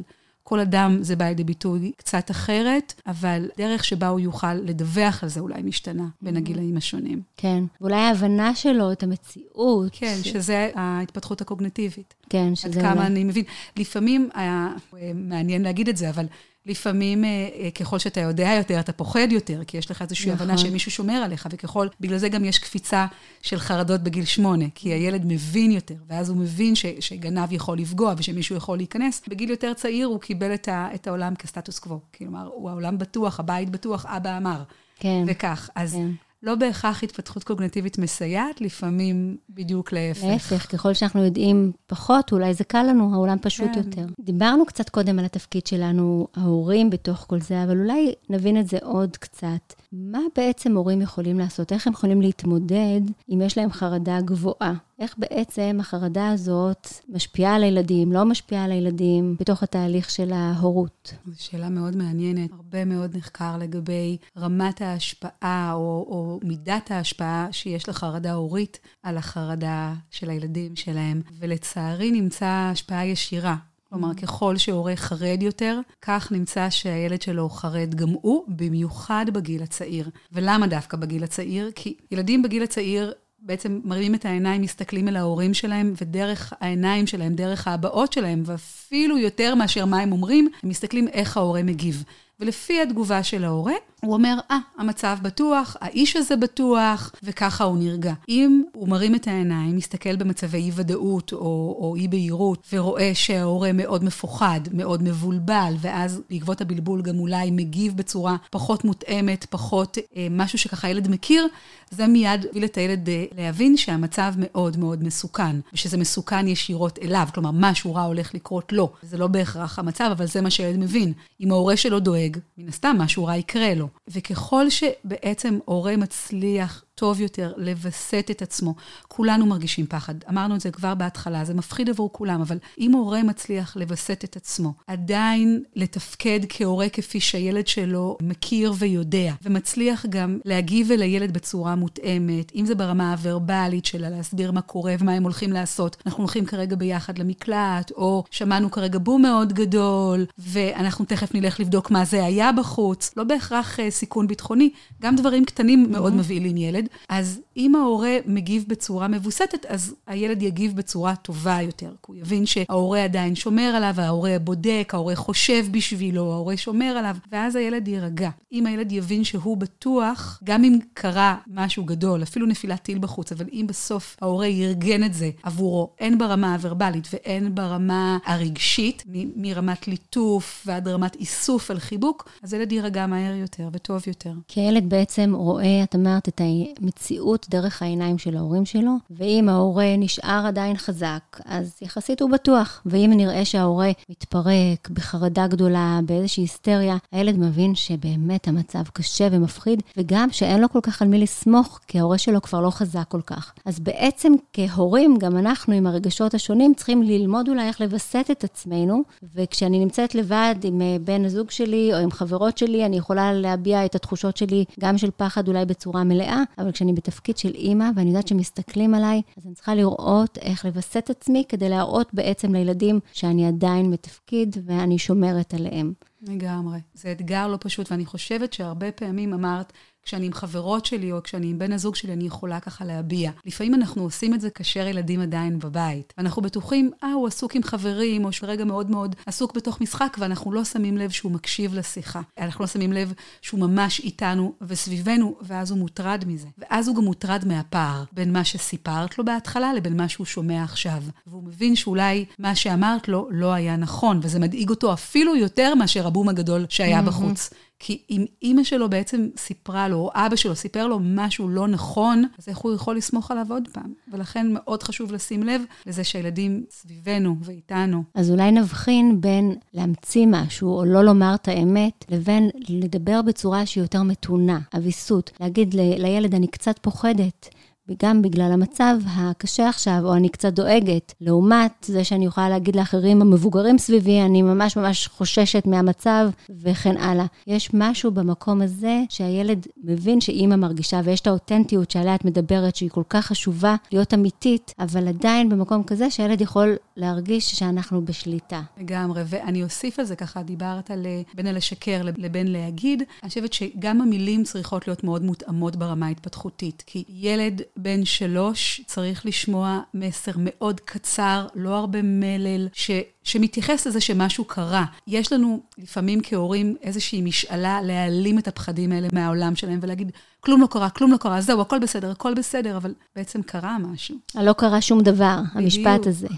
כל 0.45 0.61
אדם 0.61 0.99
זה 1.03 1.17
בא 1.17 1.25
לידי 1.25 1.45
ביטוי 1.45 1.93
קצת 1.97 2.31
אחרת, 2.31 2.95
אבל 3.07 3.49
דרך 3.59 3.85
שבה 3.85 4.09
הוא 4.09 4.21
יוכל 4.21 4.55
לדווח 4.55 5.23
על 5.23 5.29
זה 5.29 5.41
אולי 5.41 5.63
משתנה 5.63 6.07
בין 6.23 6.37
הגילאים 6.37 6.77
השונים. 6.77 7.23
כן. 7.37 7.65
ואולי 7.81 7.97
ההבנה 7.97 8.55
שלו 8.55 8.93
את 8.93 9.03
המציאות. 9.03 9.89
כן, 9.93 10.17
ש- 10.23 10.29
שזה 10.29 10.71
ההתפתחות 10.75 11.41
הקוגנטיבית. 11.41 12.15
כן, 12.31 12.49
עד 12.49 12.55
שזה 12.57 12.81
כמה 12.81 12.93
אולי... 12.93 13.07
אני 13.07 13.25
מבין. 13.25 13.45
לפעמים, 13.77 14.29
היה, 14.35 14.69
אה, 14.97 15.13
מעניין 15.15 15.63
להגיד 15.63 15.89
את 15.89 15.97
זה, 15.97 16.11
אבל 16.11 16.27
לפעמים 16.67 17.25
אה, 17.25 17.49
אה, 17.59 17.71
ככל 17.71 17.99
שאתה 17.99 18.21
יודע 18.21 18.55
יותר, 18.59 18.81
אתה 18.81 18.93
פוחד 18.93 19.29
יותר, 19.31 19.65
כי 19.65 19.79
יש 19.79 19.91
לך 19.91 20.03
איזושהי 20.03 20.33
נכון. 20.33 20.43
הבנה 20.43 20.59
שמישהו 20.59 20.91
שומר 20.91 21.15
עליך, 21.15 21.49
וככל, 21.51 21.89
בגלל 22.01 22.19
זה 22.19 22.29
גם 22.29 22.45
יש 22.45 22.59
קפיצה 22.59 23.07
של 23.43 23.59
חרדות 23.59 24.01
בגיל 24.01 24.25
שמונה, 24.25 24.65
כי 24.75 24.93
הילד 24.93 25.23
מבין 25.27 25.71
יותר, 25.71 25.95
ואז 26.09 26.29
הוא 26.29 26.37
מבין 26.37 26.75
ש, 26.75 26.87
שגנב 27.01 27.53
יכול 27.53 27.79
לפגוע 27.79 28.15
ושמישהו 28.17 28.57
יכול 28.57 28.77
להיכנס. 28.77 29.23
בגיל 29.29 29.51
יותר 29.51 29.75
צעיר 29.75 30.07
הוא 30.07 30.21
קיבל 30.21 30.55
את, 30.55 30.69
ה, 30.69 30.89
את 30.95 31.07
העולם 31.07 31.35
כסטטוס 31.35 31.79
קוו. 31.79 32.01
כלומר, 32.17 32.51
הוא 32.55 32.71
העולם 32.71 32.99
בטוח, 32.99 33.41
הבית 33.41 33.71
בטוח, 33.71 34.07
אבא 34.07 34.37
אמר. 34.37 34.63
כן. 34.99 35.25
וכך. 35.27 35.71
אז 35.75 35.93
כן. 35.93 36.11
לא 36.43 36.55
בהכרח 36.55 37.05
התפתחות 37.05 37.45
קוגנטיבית 37.45 37.99
מסייעת, 37.99 38.61
לפעמים 38.61 39.37
בדיוק 39.51 39.93
להפך. 39.93 40.25
להפך, 40.25 40.73
ככל 40.73 40.95
שאנחנו 40.95 41.25
יודעים 41.25 41.73
פחות, 41.87 42.33
אולי 42.33 42.55
זה 42.55 42.65
קל 42.65 42.83
לנו, 42.83 43.15
העולם 43.15 43.39
פשוט 43.43 43.71
כן. 43.75 43.79
יותר. 43.79 44.07
דיברנו 44.21 44.67
קצת 44.67 44.89
קודם 44.89 45.19
על 45.19 45.25
התפקיד 45.25 45.67
שלנו, 45.67 46.27
ההורים 46.35 46.91
בתוך 46.91 47.25
כל 47.29 47.41
זה, 47.41 47.63
אבל 47.63 47.79
אולי 47.79 48.13
נבין 48.31 48.61
את 48.61 48.69
זה 48.69 48.79
עוד 48.83 49.17
קצת. 49.17 49.75
מה 49.93 50.21
בעצם 50.37 50.77
הורים 50.77 51.03
יכולים 51.03 51.39
לעשות? 51.39 51.73
איך 51.73 51.87
הם 51.87 51.93
יכולים 51.93 52.23
להתמודד 52.23 53.01
אם 53.31 53.41
יש 53.43 53.59
להם 53.59 53.73
חרדה 53.73 54.21
גבוהה? 54.21 54.75
איך 55.03 55.15
בעצם 55.19 55.77
החרדה 55.81 56.29
הזאת 56.29 56.89
משפיעה 57.09 57.57
על 57.57 57.63
הילדים, 57.63 58.13
לא 58.13 58.25
משפיעה 58.25 58.65
על 58.65 58.73
הילדים, 58.73 59.37
בתוך 59.41 59.63
התהליך 59.63 60.11
של 60.11 60.33
ההורות? 60.33 61.15
זו 61.27 61.45
שאלה 61.45 61.69
מאוד 61.69 61.97
מעניינת. 61.97 62.51
הרבה 62.53 62.85
מאוד 62.85 63.17
נחקר 63.17 63.57
לגבי 63.59 64.17
רמת 64.39 64.83
ההשפעה 64.83 65.73
או, 65.75 66.07
או 66.09 66.41
מידת 66.43 66.91
ההשפעה 66.91 67.49
שיש 67.51 67.89
לחרדה 67.89 68.33
הורית 68.33 68.79
על 69.03 69.17
החרדה 69.17 69.95
של 70.11 70.31
הילדים 70.31 70.77
שלהם. 70.77 71.23
ולצערי 71.39 72.11
נמצא 72.11 72.71
השפעה 72.73 73.07
ישירה. 73.07 73.57
כלומר, 73.89 74.15
ככל 74.15 74.57
שהורה 74.57 74.97
חרד 74.97 75.43
יותר, 75.43 75.81
כך 76.03 76.33
נמצא 76.33 76.71
שהילד 76.71 77.23
שלו 77.23 77.49
חרד 77.49 77.95
גם 77.95 78.09
הוא, 78.09 78.45
במיוחד 78.49 79.27
בגיל 79.33 79.63
הצעיר. 79.63 80.11
ולמה 80.33 80.67
דווקא 80.67 80.97
בגיל 80.97 81.25
הצעיר? 81.25 81.71
כי 81.75 81.97
ילדים 82.11 82.43
בגיל 82.43 82.63
הצעיר 82.63 83.13
בעצם 83.45 83.81
מרימים 83.85 84.15
את 84.15 84.25
העיניים, 84.25 84.63
מסתכלים 84.63 85.09
אל 85.09 85.17
ההורים 85.17 85.55
שלהם, 85.55 85.95
ודרך 86.01 86.53
העיניים 86.61 87.07
שלהם, 87.07 87.35
דרך 87.35 87.69
ההבעות 87.69 88.13
שלהם, 88.13 88.43
ואפילו 88.47 89.19
יותר 89.19 89.55
מאשר 89.55 89.85
מה 89.85 90.01
הם 90.01 90.13
אומרים, 90.13 90.49
הם 90.63 90.69
מסתכלים 90.69 91.09
איך 91.09 91.37
ההורה 91.37 91.63
מגיב. 91.63 92.05
ולפי 92.41 92.83
התגובה 92.83 93.23
של 93.23 93.45
ההורה, 93.45 93.75
הוא 94.05 94.15
אומר, 94.15 94.39
אה, 94.51 94.59
ah, 94.59 94.81
המצב 94.81 95.19
בטוח, 95.23 95.77
האיש 95.81 96.17
הזה 96.17 96.37
בטוח, 96.37 97.13
וככה 97.23 97.65
הוא 97.65 97.79
נרגע. 97.79 98.13
אם 98.29 98.63
הוא 98.73 98.89
מרים 98.89 99.15
את 99.15 99.29
העיניים, 99.29 99.77
מסתכל 99.77 100.17
במצבי 100.17 100.59
אי-ודאות 100.59 101.33
או, 101.33 101.77
או 101.81 101.95
אי-בהירות, 101.97 102.67
ורואה 102.73 103.11
שההורה 103.15 103.73
מאוד 103.73 104.05
מפוחד, 104.05 104.61
מאוד 104.73 105.03
מבולבל, 105.03 105.75
ואז 105.81 106.21
בעקבות 106.31 106.61
הבלבול 106.61 107.03
גם 107.03 107.19
אולי 107.19 107.51
מגיב 107.51 107.97
בצורה 107.97 108.37
פחות 108.51 108.85
מותאמת, 108.85 109.47
פחות 109.51 109.99
אה, 110.17 110.27
משהו 110.31 110.59
שככה 110.59 110.89
ילד 110.89 111.09
מכיר, 111.09 111.47
זה 111.91 112.07
מיד 112.07 112.45
יוביל 112.45 112.65
את 112.65 112.77
הילד 112.77 113.09
אה, 113.09 113.25
להבין 113.39 113.77
שהמצב 113.77 114.35
מאוד 114.37 114.77
מאוד 114.77 115.05
מסוכן, 115.05 115.57
ושזה 115.73 115.99
מסוכן 115.99 116.49
ישירות 116.49 116.99
אליו, 117.03 117.27
כלומר, 117.35 117.51
משהו 117.55 117.95
רע 117.95 118.03
הולך 118.03 118.35
לקרות 118.35 118.73
לו. 118.73 118.93
זה 119.03 119.17
לא 119.19 119.27
בהכרח 119.27 119.79
המצב, 119.79 120.09
אבל 120.13 120.27
זה 120.27 120.41
מה 120.41 120.51
שהילד 120.51 120.79
מבין. 120.79 121.13
אם 121.41 121.51
ההורה 121.51 121.77
שלו 121.77 122.01
דואג, 122.01 122.37
מן 122.59 122.69
הסתם 122.69 122.97
משהו 122.99 123.25
רע 123.25 123.37
יקרה 123.37 123.75
לו. 123.75 123.89
וככל 124.09 124.71
שבעצם 124.71 125.59
הורה 125.65 125.97
מצליח 125.97 126.85
טוב 126.95 127.21
יותר 127.21 127.53
לווסת 127.57 128.27
את 128.31 128.43
עצמו, 128.43 128.75
כולנו 129.09 129.47
מרגישים 129.47 129.87
פחד. 129.87 130.15
אמרנו 130.29 130.55
את 130.55 130.61
זה 130.61 130.71
כבר 130.71 130.95
בהתחלה, 130.95 131.45
זה 131.45 131.55
מפחיד 131.55 131.91
עבור 131.91 132.13
כולם, 132.13 132.41
אבל 132.41 132.59
אם 132.79 132.93
הורה 132.93 133.23
מצליח 133.23 133.77
לווסת 133.77 134.25
את 134.25 134.37
עצמו, 134.37 134.73
עדיין 134.87 135.63
לתפקד 135.77 136.41
כהורה 136.49 136.89
כפי 136.89 137.21
שהילד 137.21 137.67
שלו 137.67 138.17
מכיר 138.23 138.73
ויודע, 138.79 139.33
ומצליח 139.43 140.07
גם 140.09 140.39
להגיב 140.45 140.93
אל 140.93 141.03
הילד 141.03 141.35
בצורה 141.35 141.75
מותאמת, 141.75 142.53
אם 142.55 142.67
זה 142.67 142.75
ברמה 142.75 143.13
הוורבלית 143.13 143.85
שלה, 143.87 144.11
להסביר 144.11 144.53
מה 144.53 144.61
קורה 144.61 144.95
ומה 144.99 145.13
הם 145.13 145.23
הולכים 145.23 145.53
לעשות. 145.53 145.97
אנחנו 146.07 146.23
הולכים 146.23 146.47
כרגע 146.47 146.77
ביחד 146.77 147.19
למקלט, 147.19 147.91
או 147.91 148.25
שמענו 148.31 148.71
כרגע 148.71 148.99
בום 148.99 149.23
מאוד 149.23 149.53
גדול, 149.53 150.27
ואנחנו 150.39 151.05
תכף 151.05 151.35
נלך 151.35 151.61
לבדוק 151.61 151.91
מה 151.91 152.05
זה 152.05 152.25
היה 152.25 152.53
בחוץ. 152.53 153.11
לא 153.17 153.25
בהכרח 153.25 153.79
uh, 153.79 153.83
סיכון 153.91 154.27
ביטחוני, 154.27 154.71
גם 155.03 155.17
דברים 155.17 155.45
קטנים 155.45 155.91
מאוד 155.91 156.15
מבהילים 156.15 156.57
ילד. 156.57 156.82
אז 157.09 157.41
אם 157.57 157.75
ההורה 157.75 158.17
מגיב 158.27 158.65
בצורה 158.69 159.09
מבוסתת, 159.09 159.67
אז 159.67 159.95
הילד 160.07 160.43
יגיב 160.43 160.77
בצורה 160.77 161.17
טובה 161.17 161.59
יותר. 161.63 161.89
כי 161.89 162.07
הוא 162.07 162.17
יבין 162.17 162.47
שההורה 162.47 163.05
עדיין 163.05 163.35
שומר 163.35 163.73
עליו, 163.77 163.95
ההורה 163.99 164.37
בודק, 164.39 164.91
ההורה 164.95 165.17
חושב 165.17 165.65
בשבילו, 165.71 166.33
ההורה 166.33 166.57
שומר 166.57 166.95
עליו, 166.99 167.17
ואז 167.33 167.57
הילד 167.57 167.89
יירגע. 167.89 168.31
אם 168.53 168.67
הילד 168.67 168.93
יבין 168.93 169.25
שהוא 169.25 169.57
בטוח, 169.57 170.41
גם 170.45 170.65
אם 170.65 170.79
קרה 170.95 171.37
משהו 171.47 171.85
גדול, 171.85 172.23
אפילו 172.23 172.47
נפילת 172.47 172.83
טיל 172.83 172.99
בחוץ, 172.99 173.33
אבל 173.33 173.47
אם 173.53 173.65
בסוף 173.69 174.17
ההורה 174.23 174.47
יארגן 174.47 175.05
את 175.05 175.15
זה 175.15 175.31
עבורו, 175.43 175.91
הן 176.01 176.19
ברמה 176.19 176.55
הוורבלית 176.55 177.09
והן 177.13 177.55
ברמה 177.55 178.19
הרגשית, 178.25 179.05
מ- 179.07 179.43
מרמת 179.43 179.89
ליטוף 179.89 180.63
ועד 180.67 180.89
רמת 180.89 181.15
איסוף 181.15 181.71
על 181.71 181.79
חיבוק, 181.79 182.29
אז 182.43 182.53
הילד 182.53 182.73
יירגע 182.73 183.07
מהר 183.07 183.35
יותר 183.35 183.69
וטוב 183.73 184.03
יותר. 184.07 184.33
כי 184.49 184.61
הילד 184.61 184.89
בעצם 184.89 185.33
רואה, 185.35 185.83
את 185.83 185.95
אמרת, 185.95 186.29
את 186.29 186.41
המציאות 186.81 187.42
דרך 187.51 187.83
העיניים 187.83 188.19
של 188.19 188.37
ההורים 188.37 188.65
שלו, 188.65 188.93
ואם 189.11 189.49
ההורה 189.49 189.95
נשאר 189.99 190.45
עדיין 190.47 190.77
חזק, 190.77 191.41
אז 191.45 191.77
יחסית 191.83 192.23
הוא 192.23 192.31
בטוח. 192.31 192.83
ואם 192.87 193.13
נראה 193.17 193.45
שההורה 193.45 193.91
מתפרק 194.09 194.89
בחרדה 194.91 195.47
גדולה, 195.47 196.01
באיזושהי 196.07 196.43
היסטריה, 196.43 196.97
הילד 197.13 197.39
מבין 197.39 197.75
שבאמת 197.75 198.49
המצב 198.49 198.83
קשה 198.93 199.29
ומפחיד, 199.31 199.83
וגם 199.97 200.29
שאין 200.33 200.61
לו 200.61 200.69
כל 200.69 200.81
כך 200.83 201.03
על 201.03 201.09
מי 201.09 201.19
לסמוך, 201.19 201.81
כי 201.87 201.99
ההורה 201.99 202.19
שלו 202.19 202.43
כבר 202.43 202.61
לא 202.61 202.71
חזק 202.71 203.05
כל 203.09 203.21
כך. 203.27 203.53
אז 203.65 203.81
בעצם 203.81 204.33
כהורים, 204.53 205.17
גם 205.19 205.37
אנחנו 205.37 205.75
עם 205.75 205.87
הרגשות 205.87 206.35
השונים, 206.35 206.75
צריכים 206.75 207.03
ללמוד 207.03 207.49
אולי 207.49 207.69
איך 207.69 207.81
לווסת 207.81 208.27
את 208.31 208.45
עצמנו, 208.45 209.03
וכשאני 209.35 209.79
נמצאת 209.79 210.15
לבד 210.15 210.55
עם 210.65 210.83
אה, 210.83 210.97
בן 211.05 211.25
הזוג 211.25 211.51
שלי 211.51 211.95
או 211.95 211.99
עם 211.99 212.11
חברות 212.11 212.59
שלי, 212.59 212.87
אני 212.87 212.97
יכולה 212.97 213.33
להביע 213.33 213.85
את 213.85 213.95
התחושות 213.95 214.37
שלי 214.37 214.65
גם 214.81 214.99
של 214.99 215.11
פחד 215.17 215.49
אולי 215.49 215.65
בצורה 215.65 216.05
מלאה, 216.05 216.43
אבל 216.59 216.73
כשאני 216.73 216.93
בתפקיד 216.93 217.32
של 217.39 217.55
אימא, 217.55 217.91
ואני 217.97 218.11
יודעת 218.11 218.29
שמסתכלים 218.29 218.95
עליי, 218.95 219.23
אז 219.37 219.47
אני 219.47 219.55
צריכה 219.55 219.75
לראות 219.75 220.39
איך 220.39 220.65
לווסת 220.65 221.11
עצמי 221.11 221.45
כדי 221.49 221.69
להראות 221.69 222.15
בעצם 222.15 222.55
לילדים 222.55 223.01
שאני 223.13 223.47
עדיין 223.47 223.91
בתפקיד 223.91 224.57
ואני 224.65 224.99
שומרת 224.99 225.55
עליהם. 225.55 225.93
לגמרי. 226.23 226.79
זה 226.95 227.13
אתגר 227.13 227.49
לא 227.49 227.59
פשוט, 227.61 227.91
ואני 227.91 228.07
חושבת 228.07 228.53
שהרבה 228.53 228.93
פעמים 228.93 229.35
אמרת, 229.35 229.73
כשאני 230.03 230.27
עם 230.27 230.33
חברות 230.33 230.87
שלי 230.87 231.13
או 231.13 231.23
כשאני 231.23 231.51
עם 231.51 231.59
בן 231.59 231.73
הזוג 231.73 231.95
שלי, 231.95 232.13
אני 232.13 232.25
יכולה 232.25 232.61
ככה 232.61 232.85
להביע. 232.85 233.31
לפעמים 233.45 233.75
אנחנו 233.75 234.03
עושים 234.03 234.35
את 234.35 234.41
זה 234.41 234.51
כאשר 234.51 234.87
ילדים 234.87 235.21
עדיין 235.21 235.59
בבית. 235.59 236.13
ואנחנו 236.19 236.43
בטוחים, 236.43 236.91
אה, 237.05 237.13
הוא 237.13 237.27
עסוק 237.27 237.55
עם 237.57 237.63
חברים, 237.63 238.25
או 238.25 238.33
שרגע 238.33 238.65
מאוד 238.65 238.91
מאוד 238.91 239.17
עסוק 239.27 239.57
בתוך 239.57 239.81
משחק, 239.81 240.17
ואנחנו 240.21 240.53
לא 240.53 240.65
שמים 240.65 240.97
לב 240.97 241.11
שהוא 241.11 241.33
מקשיב 241.33 241.75
לשיחה. 241.75 242.21
אנחנו 242.39 242.63
לא 242.63 242.67
שמים 242.67 242.93
לב 242.93 243.13
שהוא 243.43 243.61
ממש 243.61 244.01
איתנו 244.01 244.55
וסביבנו, 244.63 245.37
ואז 245.43 245.71
הוא 245.71 245.79
מוטרד 245.79 246.25
מזה. 246.27 246.49
ואז 246.59 246.89
הוא 246.89 246.97
גם 246.97 247.05
מוטרד 247.05 247.45
מהפער 247.47 248.05
בין 248.13 248.33
מה 248.33 248.45
שסיפרת 248.45 249.19
לו 249.19 249.25
בהתחלה 249.25 249.75
לבין 249.75 249.97
מה 249.97 250.09
שהוא 250.09 250.27
שומע 250.27 250.63
עכשיו. 250.63 251.03
והוא 251.27 251.43
מבין 251.43 251.77
שאולי 251.77 252.25
מה 252.39 252.55
שאמרת 252.55 253.09
לו 253.09 253.29
לא 253.31 253.53
היה 253.53 253.77
נכון, 253.77 254.21
וזה 254.23 254.39
מדאיג 254.39 254.71
אותו 254.71 254.93
אפילו 254.93 255.37
יותר 255.37 255.75
מאשר 255.75 256.07
הבום 256.07 256.29
הגדול 256.29 256.67
שהיה. 256.69 257.03
בחוץ. 257.03 257.51
כי 257.85 258.03
אם 258.11 258.25
אימא 258.43 258.65
שלו 258.65 258.91
בעצם 258.91 259.29
סיפרה 259.37 259.89
לו, 259.89 259.97
או 259.97 260.11
אבא 260.15 260.37
שלו 260.37 260.57
סיפר 260.57 260.87
לו 260.87 260.99
משהו 261.03 261.49
לא 261.49 261.69
נכון, 261.69 262.25
אז 262.39 262.49
איך 262.49 262.59
הוא 262.59 262.75
יכול 262.75 262.97
לסמוך 262.97 263.31
עליו 263.31 263.47
עוד 263.51 263.69
פעם? 263.73 263.93
ולכן 264.13 264.47
מאוד 264.53 264.83
חשוב 264.83 265.13
לשים 265.13 265.43
לב 265.43 265.63
לזה 265.87 266.05
שהילדים 266.05 266.65
סביבנו 266.71 267.37
ואיתנו. 267.41 268.03
אז 268.15 268.31
אולי 268.31 268.51
נבחין 268.51 269.21
בין 269.21 269.55
להמציא 269.75 270.27
משהו 270.29 270.79
או 270.79 270.85
לא 270.85 271.05
לומר 271.05 271.35
את 271.35 271.49
האמת, 271.49 272.05
לבין 272.11 272.51
לדבר 272.69 273.23
בצורה 273.23 273.67
שהיא 273.67 273.85
יותר 273.85 274.03
מתונה, 274.03 274.61
אביסות. 274.77 275.31
להגיד 275.41 275.75
לילד, 275.75 276.35
אני 276.35 276.47
קצת 276.47 276.79
פוחדת. 276.79 277.49
וגם 277.93 278.23
בגלל 278.23 278.53
המצב 278.53 278.97
הקשה 279.07 279.69
עכשיו, 279.69 279.99
או 280.05 280.15
אני 280.15 280.29
קצת 280.29 280.53
דואגת, 280.53 281.15
לעומת 281.21 281.73
זה 281.89 282.05
שאני 282.05 282.27
יכולה 282.27 282.49
להגיד 282.49 282.77
לאחרים 282.77 283.23
המבוגרים 283.23 283.79
סביבי, 283.79 284.21
אני 284.21 284.43
ממש 284.43 284.77
ממש 284.77 285.09
חוששת 285.09 285.67
מהמצב, 285.67 286.31
וכן 286.61 286.97
הלאה. 286.97 287.27
יש 287.47 287.71
משהו 287.75 288.11
במקום 288.11 288.63
הזה 288.63 289.01
שהילד 289.09 289.67
מבין 289.85 290.21
שאימא 290.21 290.57
מרגישה, 290.57 291.01
ויש 291.05 291.21
את 291.21 291.27
האותנטיות 291.27 291.91
שעליה 291.91 292.15
את 292.15 292.25
מדברת, 292.25 292.77
שהיא 292.77 292.91
כל 292.91 293.03
כך 293.09 293.27
חשובה, 293.27 293.77
להיות 293.93 294.15
אמיתית, 294.15 294.75
אבל 294.79 295.09
עדיין 295.09 295.49
במקום 295.49 295.83
כזה 295.83 296.11
שהילד 296.11 296.41
יכול 296.41 296.77
להרגיש 296.97 297.53
שאנחנו 297.53 298.05
בשליטה. 298.05 298.63
לגמרי, 298.79 299.23
ואני 299.27 299.63
אוסיף 299.63 299.99
על 299.99 300.05
זה 300.05 300.17
ככה, 300.17 300.43
דיברת 300.43 300.91
על 300.91 301.07
אה, 301.07 301.23
בין 301.35 301.47
הלשקר 301.47 302.03
לבין 302.17 302.53
להגיד. 302.53 303.03
אני 303.23 303.29
חושבת 303.29 303.53
שגם 303.53 304.01
המילים 304.01 304.45
צריכות 304.45 304.89
להיות 304.89 305.05
מאוד 305.05 305.23
מותאמות 305.23 305.77
ברמה 305.77 306.07
ההתפתחותית, 306.07 306.83
כי 306.87 307.05
ילד 307.09 307.63
בן 307.83 308.05
שלוש 308.05 308.81
צריך 308.87 309.27
לשמוע 309.27 309.81
מסר 309.95 310.33
מאוד 310.37 310.81
קצר, 310.81 311.47
לא 311.55 311.77
הרבה 311.77 312.03
מלל, 312.03 312.69
ש... 312.73 312.91
שמתייחס 313.25 313.87
לזה 313.87 314.01
שמשהו 314.01 314.45
קרה. 314.45 314.85
יש 315.07 315.33
לנו 315.33 315.63
לפעמים 315.79 316.21
כהורים 316.23 316.77
איזושהי 316.83 317.23
משאלה 317.23 317.83
להעלים 317.83 318.39
את 318.39 318.49
הפחדים 318.49 318.93
האלה 318.93 319.09
מהעולם 319.13 319.57
שלהם 319.57 319.79
ולהגיד, 319.83 320.13
כלום 320.41 320.61
לא 320.61 320.67
קרה, 320.67 320.91
כלום 320.91 321.13
לא 321.13 321.17
קרה, 321.17 321.41
זהו, 321.41 321.61
הכל 321.61 321.79
בסדר, 321.79 322.11
הכל 322.11 322.35
בסדר, 322.35 322.77
אבל 322.77 322.95
בעצם 323.17 323.43
קרה 323.43 323.79
משהו. 323.79 324.17
לא 324.35 324.53
קרה 324.53 324.81
שום 324.81 325.03
דבר, 325.03 325.37
בדיוק. 325.41 325.57
המשפט 325.57 326.07
הזה. 326.07 326.29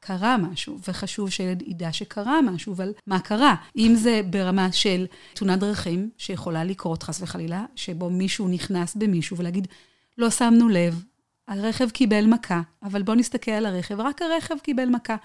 קרה 0.00 0.36
משהו, 0.36 0.78
וחשוב 0.88 1.30
שילד 1.30 1.62
ידע 1.66 1.92
שקרה 1.92 2.42
משהו, 2.42 2.74
אבל 2.74 2.92
מה 3.06 3.20
קרה? 3.20 3.54
אם 3.76 3.94
זה 3.94 4.20
ברמה 4.30 4.72
של 4.72 5.06
תאונת 5.34 5.58
דרכים, 5.58 6.10
שיכולה 6.18 6.64
לקרות 6.64 7.02
חס 7.02 7.22
וחלילה, 7.22 7.64
שבו 7.76 8.10
מישהו 8.10 8.48
נכנס 8.48 8.94
במישהו 8.94 9.36
ולהגיד, 9.36 9.68
לא 10.18 10.30
שמנו 10.30 10.68
לב, 10.68 11.02
הרכב 11.48 11.90
קיבל 11.90 12.26
מכה, 12.26 12.60
אבל 12.82 13.02
בוא 13.02 13.14
נסתכל 13.14 13.50
על 13.50 13.66
הרכב, 13.66 14.00
רק 14.00 14.22
הרכב 14.22 14.54
קיבל 14.62 14.88
מכה. 14.88 15.16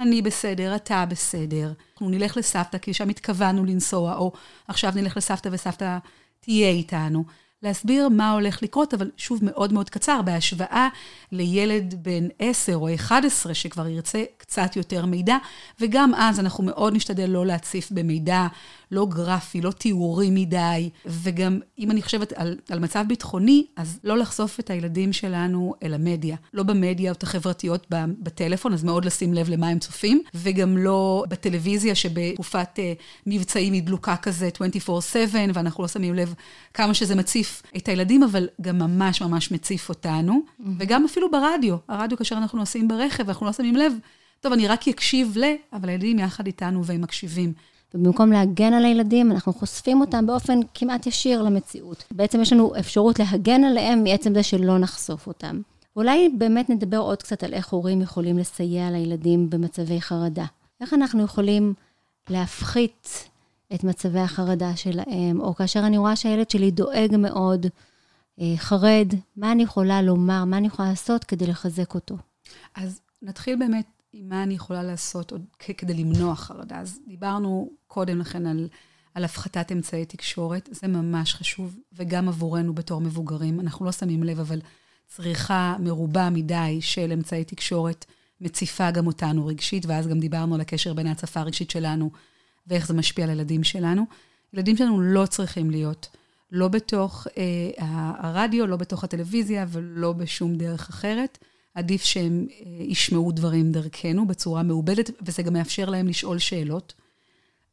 אני 0.00 0.22
בסדר, 0.22 0.76
אתה 0.76 1.04
בסדר. 1.08 1.72
אנחנו 1.92 2.08
נלך 2.10 2.36
לסבתא, 2.36 2.78
כי 2.78 2.94
שם 2.94 3.08
התכוונו 3.08 3.64
לנסוע, 3.64 4.16
או 4.16 4.32
עכשיו 4.68 4.92
נלך 4.96 5.16
לסבתא 5.16 5.48
וסבתא 5.52 5.98
תהיה 6.40 6.68
איתנו. 6.68 7.24
להסביר 7.62 8.08
מה 8.08 8.30
הולך 8.30 8.62
לקרות, 8.62 8.94
אבל 8.94 9.10
שוב, 9.16 9.40
מאוד 9.42 9.72
מאוד 9.72 9.90
קצר, 9.90 10.22
בהשוואה 10.22 10.88
לילד 11.32 11.94
בן 12.02 12.28
10 12.38 12.76
או 12.76 12.94
11 12.94 13.54
שכבר 13.54 13.88
ירצה 13.88 14.24
קצת 14.36 14.76
יותר 14.76 15.06
מידע, 15.06 15.36
וגם 15.80 16.14
אז 16.14 16.40
אנחנו 16.40 16.64
מאוד 16.64 16.94
נשתדל 16.94 17.26
לא 17.30 17.46
להציף 17.46 17.90
במידע 17.90 18.46
לא 18.90 19.06
גרפי, 19.06 19.60
לא 19.60 19.70
תיאורי 19.70 20.30
מדי, 20.30 20.90
וגם 21.06 21.60
אם 21.78 21.90
אני 21.90 22.02
חושבת 22.02 22.32
על, 22.32 22.58
על 22.70 22.78
מצב 22.78 23.04
ביטחוני, 23.08 23.66
אז 23.76 23.98
לא 24.04 24.18
לחשוף 24.18 24.60
את 24.60 24.70
הילדים 24.70 25.12
שלנו 25.12 25.74
אל 25.82 25.94
המדיה. 25.94 26.36
לא 26.54 26.62
במדיות 26.62 27.22
החברתיות 27.22 27.86
בטלפון, 27.90 28.72
אז 28.72 28.84
מאוד 28.84 29.04
לשים 29.04 29.34
לב 29.34 29.48
למה 29.50 29.68
הם 29.68 29.78
צופים, 29.78 30.22
וגם 30.34 30.78
לא 30.78 31.24
בטלוויזיה 31.28 31.94
שבתקופת 31.94 32.68
uh, 32.76 33.02
מבצעים 33.26 33.72
היא 33.72 33.82
דלוקה 33.82 34.16
כזה 34.16 34.48
24/7, 34.88 34.90
ואנחנו 35.54 35.82
לא 35.84 35.88
שמים 35.88 36.14
לב 36.14 36.34
כמה 36.74 36.94
שזה 36.94 37.14
מציף 37.14 37.62
את 37.76 37.88
הילדים, 37.88 38.22
אבל 38.22 38.48
גם 38.60 38.78
ממש 38.78 39.22
ממש 39.22 39.52
מציף 39.52 39.88
אותנו, 39.88 40.42
mm-hmm. 40.44 40.62
וגם 40.78 41.04
אפילו 41.04 41.30
ברדיו. 41.30 41.76
הרדיו, 41.88 42.18
כאשר 42.18 42.36
אנחנו 42.36 42.58
נוסעים 42.58 42.88
ברכב, 42.88 43.28
אנחנו 43.28 43.46
לא 43.46 43.52
שמים 43.52 43.76
לב, 43.76 43.92
טוב, 44.40 44.52
אני 44.52 44.68
רק 44.68 44.88
אקשיב 44.88 45.32
ל... 45.36 45.44
אבל 45.72 45.88
הילדים 45.88 46.18
יחד 46.18 46.46
איתנו 46.46 46.84
והם 46.84 47.00
מקשיבים. 47.00 47.52
ובמקום 47.94 48.32
להגן 48.32 48.72
על 48.72 48.84
הילדים, 48.84 49.32
אנחנו 49.32 49.52
חושפים 49.52 50.00
אותם 50.00 50.26
באופן 50.26 50.60
כמעט 50.74 51.06
ישיר 51.06 51.42
למציאות. 51.42 52.04
בעצם 52.10 52.40
יש 52.40 52.52
לנו 52.52 52.72
אפשרות 52.78 53.18
להגן 53.18 53.64
עליהם 53.64 54.04
מעצם 54.04 54.34
זה 54.34 54.42
שלא 54.42 54.78
נחשוף 54.78 55.26
אותם. 55.26 55.60
אולי 55.96 56.28
באמת 56.38 56.70
נדבר 56.70 56.98
עוד 56.98 57.22
קצת 57.22 57.44
על 57.44 57.54
איך 57.54 57.68
הורים 57.68 58.02
יכולים 58.02 58.38
לסייע 58.38 58.90
לילדים 58.90 59.50
במצבי 59.50 60.00
חרדה. 60.00 60.44
איך 60.80 60.94
אנחנו 60.94 61.22
יכולים 61.22 61.74
להפחית 62.30 63.28
את 63.74 63.84
מצבי 63.84 64.20
החרדה 64.20 64.76
שלהם, 64.76 65.40
או 65.40 65.54
כאשר 65.54 65.80
אני 65.86 65.98
רואה 65.98 66.16
שהילד 66.16 66.50
שלי 66.50 66.70
דואג 66.70 67.16
מאוד, 67.18 67.66
אה, 68.40 68.54
חרד, 68.56 69.08
מה 69.36 69.52
אני 69.52 69.62
יכולה 69.62 70.02
לומר, 70.02 70.44
מה 70.44 70.56
אני 70.56 70.66
יכולה 70.66 70.88
לעשות 70.88 71.24
כדי 71.24 71.46
לחזק 71.46 71.94
אותו? 71.94 72.16
אז 72.74 73.00
נתחיל 73.22 73.56
באמת 73.56 73.86
עם 74.18 74.28
מה 74.28 74.42
אני 74.42 74.54
יכולה 74.54 74.82
לעשות 74.82 75.32
עוד 75.32 75.44
כדי 75.58 75.94
למנוע 75.94 76.34
חרדה. 76.34 76.78
אז 76.78 76.98
דיברנו 77.06 77.70
קודם 77.86 78.18
לכן 78.18 78.46
על, 78.46 78.68
על 79.14 79.24
הפחתת 79.24 79.72
אמצעי 79.72 80.04
תקשורת, 80.04 80.68
זה 80.72 80.88
ממש 80.88 81.34
חשוב, 81.34 81.76
וגם 81.92 82.28
עבורנו 82.28 82.74
בתור 82.74 83.00
מבוגרים. 83.00 83.60
אנחנו 83.60 83.84
לא 83.84 83.92
שמים 83.92 84.22
לב, 84.22 84.40
אבל 84.40 84.60
צריכה 85.06 85.76
מרובה 85.80 86.30
מדי 86.30 86.78
של 86.80 87.12
אמצעי 87.12 87.44
תקשורת 87.44 88.04
מציפה 88.40 88.90
גם 88.90 89.06
אותנו 89.06 89.46
רגשית, 89.46 89.86
ואז 89.86 90.06
גם 90.06 90.20
דיברנו 90.20 90.54
על 90.54 90.60
הקשר 90.60 90.94
בין 90.94 91.06
ההצפה 91.06 91.40
הרגשית 91.40 91.70
שלנו 91.70 92.10
ואיך 92.66 92.86
זה 92.86 92.94
משפיע 92.94 93.24
על 93.24 93.30
הילדים 93.30 93.64
שלנו. 93.64 94.04
ילדים 94.52 94.76
שלנו 94.76 95.00
לא 95.00 95.26
צריכים 95.26 95.70
להיות 95.70 96.08
לא 96.52 96.68
בתוך 96.68 97.26
אה, 97.36 97.70
הרדיו, 98.18 98.66
לא 98.66 98.76
בתוך 98.76 99.04
הטלוויזיה 99.04 99.66
ולא 99.68 100.12
בשום 100.12 100.56
דרך 100.56 100.88
אחרת. 100.88 101.38
עדיף 101.76 102.04
שהם 102.04 102.46
אה, 102.50 102.84
ישמעו 102.84 103.32
דברים 103.32 103.72
דרכנו 103.72 104.26
בצורה 104.26 104.62
מעובדת, 104.62 105.10
וזה 105.20 105.42
גם 105.42 105.52
מאפשר 105.52 105.90
להם 105.90 106.08
לשאול 106.08 106.38
שאלות. 106.38 106.94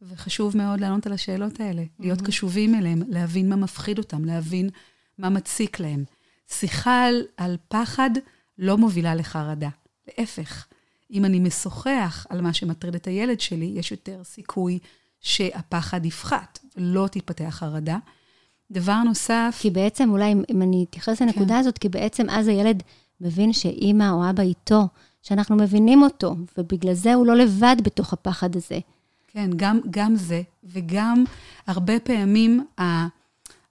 וחשוב 0.01 0.57
מאוד 0.57 0.79
לענות 0.79 1.07
על 1.07 1.13
השאלות 1.13 1.59
האלה, 1.59 1.83
להיות 1.99 2.19
mm-hmm. 2.19 2.25
קשובים 2.25 2.75
אליהם, 2.75 3.01
להבין 3.07 3.49
מה 3.49 3.55
מפחיד 3.55 3.97
אותם, 3.97 4.25
להבין 4.25 4.69
מה 5.17 5.29
מציק 5.29 5.79
להם. 5.79 6.03
שיחה 6.51 7.05
על, 7.05 7.23
על 7.37 7.57
פחד 7.67 8.09
לא 8.57 8.77
מובילה 8.77 9.15
לחרדה. 9.15 9.69
להפך, 10.07 10.65
אם 11.11 11.25
אני 11.25 11.39
משוחח 11.39 12.25
על 12.29 12.41
מה 12.41 12.53
שמטריד 12.53 12.95
את 12.95 13.07
הילד 13.07 13.39
שלי, 13.39 13.73
יש 13.75 13.91
יותר 13.91 14.23
סיכוי 14.23 14.79
שהפחד 15.19 16.05
יפחת, 16.05 16.59
לא 16.77 17.07
תתפתח 17.11 17.49
חרדה. 17.49 17.97
דבר 18.71 19.03
נוסף... 19.03 19.57
כי 19.59 19.69
בעצם, 19.69 20.09
אולי 20.09 20.31
אם, 20.31 20.43
אם 20.49 20.61
אני 20.61 20.85
אתייחס 20.89 21.21
לנקודה 21.21 21.53
כן. 21.53 21.59
הזאת, 21.59 21.77
כי 21.77 21.89
בעצם 21.89 22.29
אז 22.29 22.47
הילד 22.47 22.83
מבין 23.23 23.53
שאימא 23.53 24.11
או 24.11 24.29
אבא 24.29 24.43
איתו, 24.43 24.87
שאנחנו 25.21 25.55
מבינים 25.55 26.03
אותו, 26.03 26.35
ובגלל 26.57 26.93
זה 26.93 27.13
הוא 27.13 27.25
לא 27.25 27.35
לבד 27.35 27.75
בתוך 27.83 28.13
הפחד 28.13 28.55
הזה. 28.55 28.79
כן, 29.27 29.49
גם, 29.55 29.79
גם 29.89 30.15
זה, 30.15 30.41
וגם 30.63 31.23
הרבה 31.67 31.99
פעמים 31.99 32.65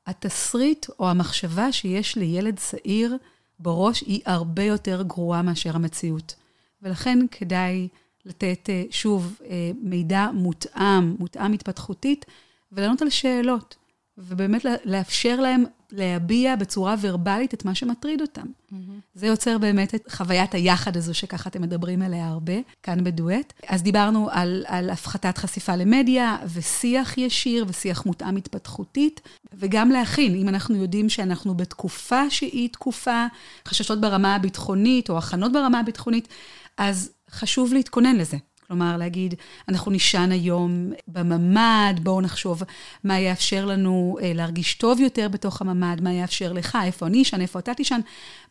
התסריט 0.06 0.86
או 0.98 1.10
המחשבה 1.10 1.72
שיש 1.72 2.16
לילד 2.16 2.56
צעיר 2.56 3.16
בראש 3.58 4.00
היא 4.00 4.20
הרבה 4.26 4.62
יותר 4.62 5.02
גרועה 5.02 5.42
מאשר 5.42 5.76
המציאות. 5.76 6.34
ולכן 6.82 7.18
כדאי 7.30 7.88
לתת, 8.24 8.70
אה, 8.70 8.84
שוב, 8.90 9.40
אה, 9.50 9.70
מידע 9.82 10.28
מותאם, 10.34 11.14
מותאם 11.18 11.52
התפתחותית, 11.52 12.24
ולענות 12.72 13.02
על 13.02 13.10
שאלות. 13.10 13.76
ובאמת 14.18 14.66
לאפשר 14.84 15.40
להם 15.40 15.64
להביע 15.92 16.56
בצורה 16.56 16.94
ורבלית 17.00 17.54
את 17.54 17.64
מה 17.64 17.74
שמטריד 17.74 18.20
אותם. 18.20 18.46
Mm-hmm. 18.46 18.74
זה 19.14 19.26
יוצר 19.26 19.58
באמת 19.58 19.94
את 19.94 20.12
חוויית 20.12 20.54
היחד 20.54 20.96
הזו, 20.96 21.14
שככה 21.14 21.48
אתם 21.48 21.62
מדברים 21.62 22.02
עליה 22.02 22.26
הרבה, 22.26 22.52
כאן 22.82 23.04
בדואט. 23.04 23.52
אז 23.68 23.82
דיברנו 23.82 24.28
על, 24.30 24.64
על 24.68 24.90
הפחתת 24.90 25.38
חשיפה 25.38 25.76
למדיה, 25.76 26.36
ושיח 26.54 27.18
ישיר, 27.18 27.64
ושיח 27.68 28.06
מותאם 28.06 28.36
התפתחותית, 28.36 29.20
וגם 29.52 29.90
להכין, 29.90 30.34
אם 30.34 30.48
אנחנו 30.48 30.76
יודעים 30.76 31.08
שאנחנו 31.08 31.54
בתקופה 31.54 32.30
שהיא 32.30 32.68
תקופה, 32.68 33.26
חששות 33.68 34.00
ברמה 34.00 34.34
הביטחונית, 34.34 35.10
או 35.10 35.18
הכנות 35.18 35.52
ברמה 35.52 35.80
הביטחונית, 35.80 36.28
אז 36.76 37.10
חשוב 37.30 37.72
להתכונן 37.72 38.16
לזה. 38.16 38.36
כלומר, 38.72 38.96
להגיד, 38.96 39.34
אנחנו 39.68 39.90
נישן 39.90 40.32
היום 40.32 40.92
בממ"ד, 41.08 41.94
בואו 42.02 42.20
נחשוב 42.20 42.62
מה 43.04 43.20
יאפשר 43.20 43.64
לנו 43.64 44.16
אה, 44.22 44.32
להרגיש 44.34 44.74
טוב 44.74 45.00
יותר 45.00 45.28
בתוך 45.28 45.60
הממ"ד, 45.60 46.00
מה 46.00 46.12
יאפשר 46.12 46.52
לך, 46.52 46.78
איפה 46.84 47.06
אני 47.06 47.22
אשן, 47.22 47.40
איפה 47.40 47.58
אתה 47.58 47.74
תישן, 47.74 48.00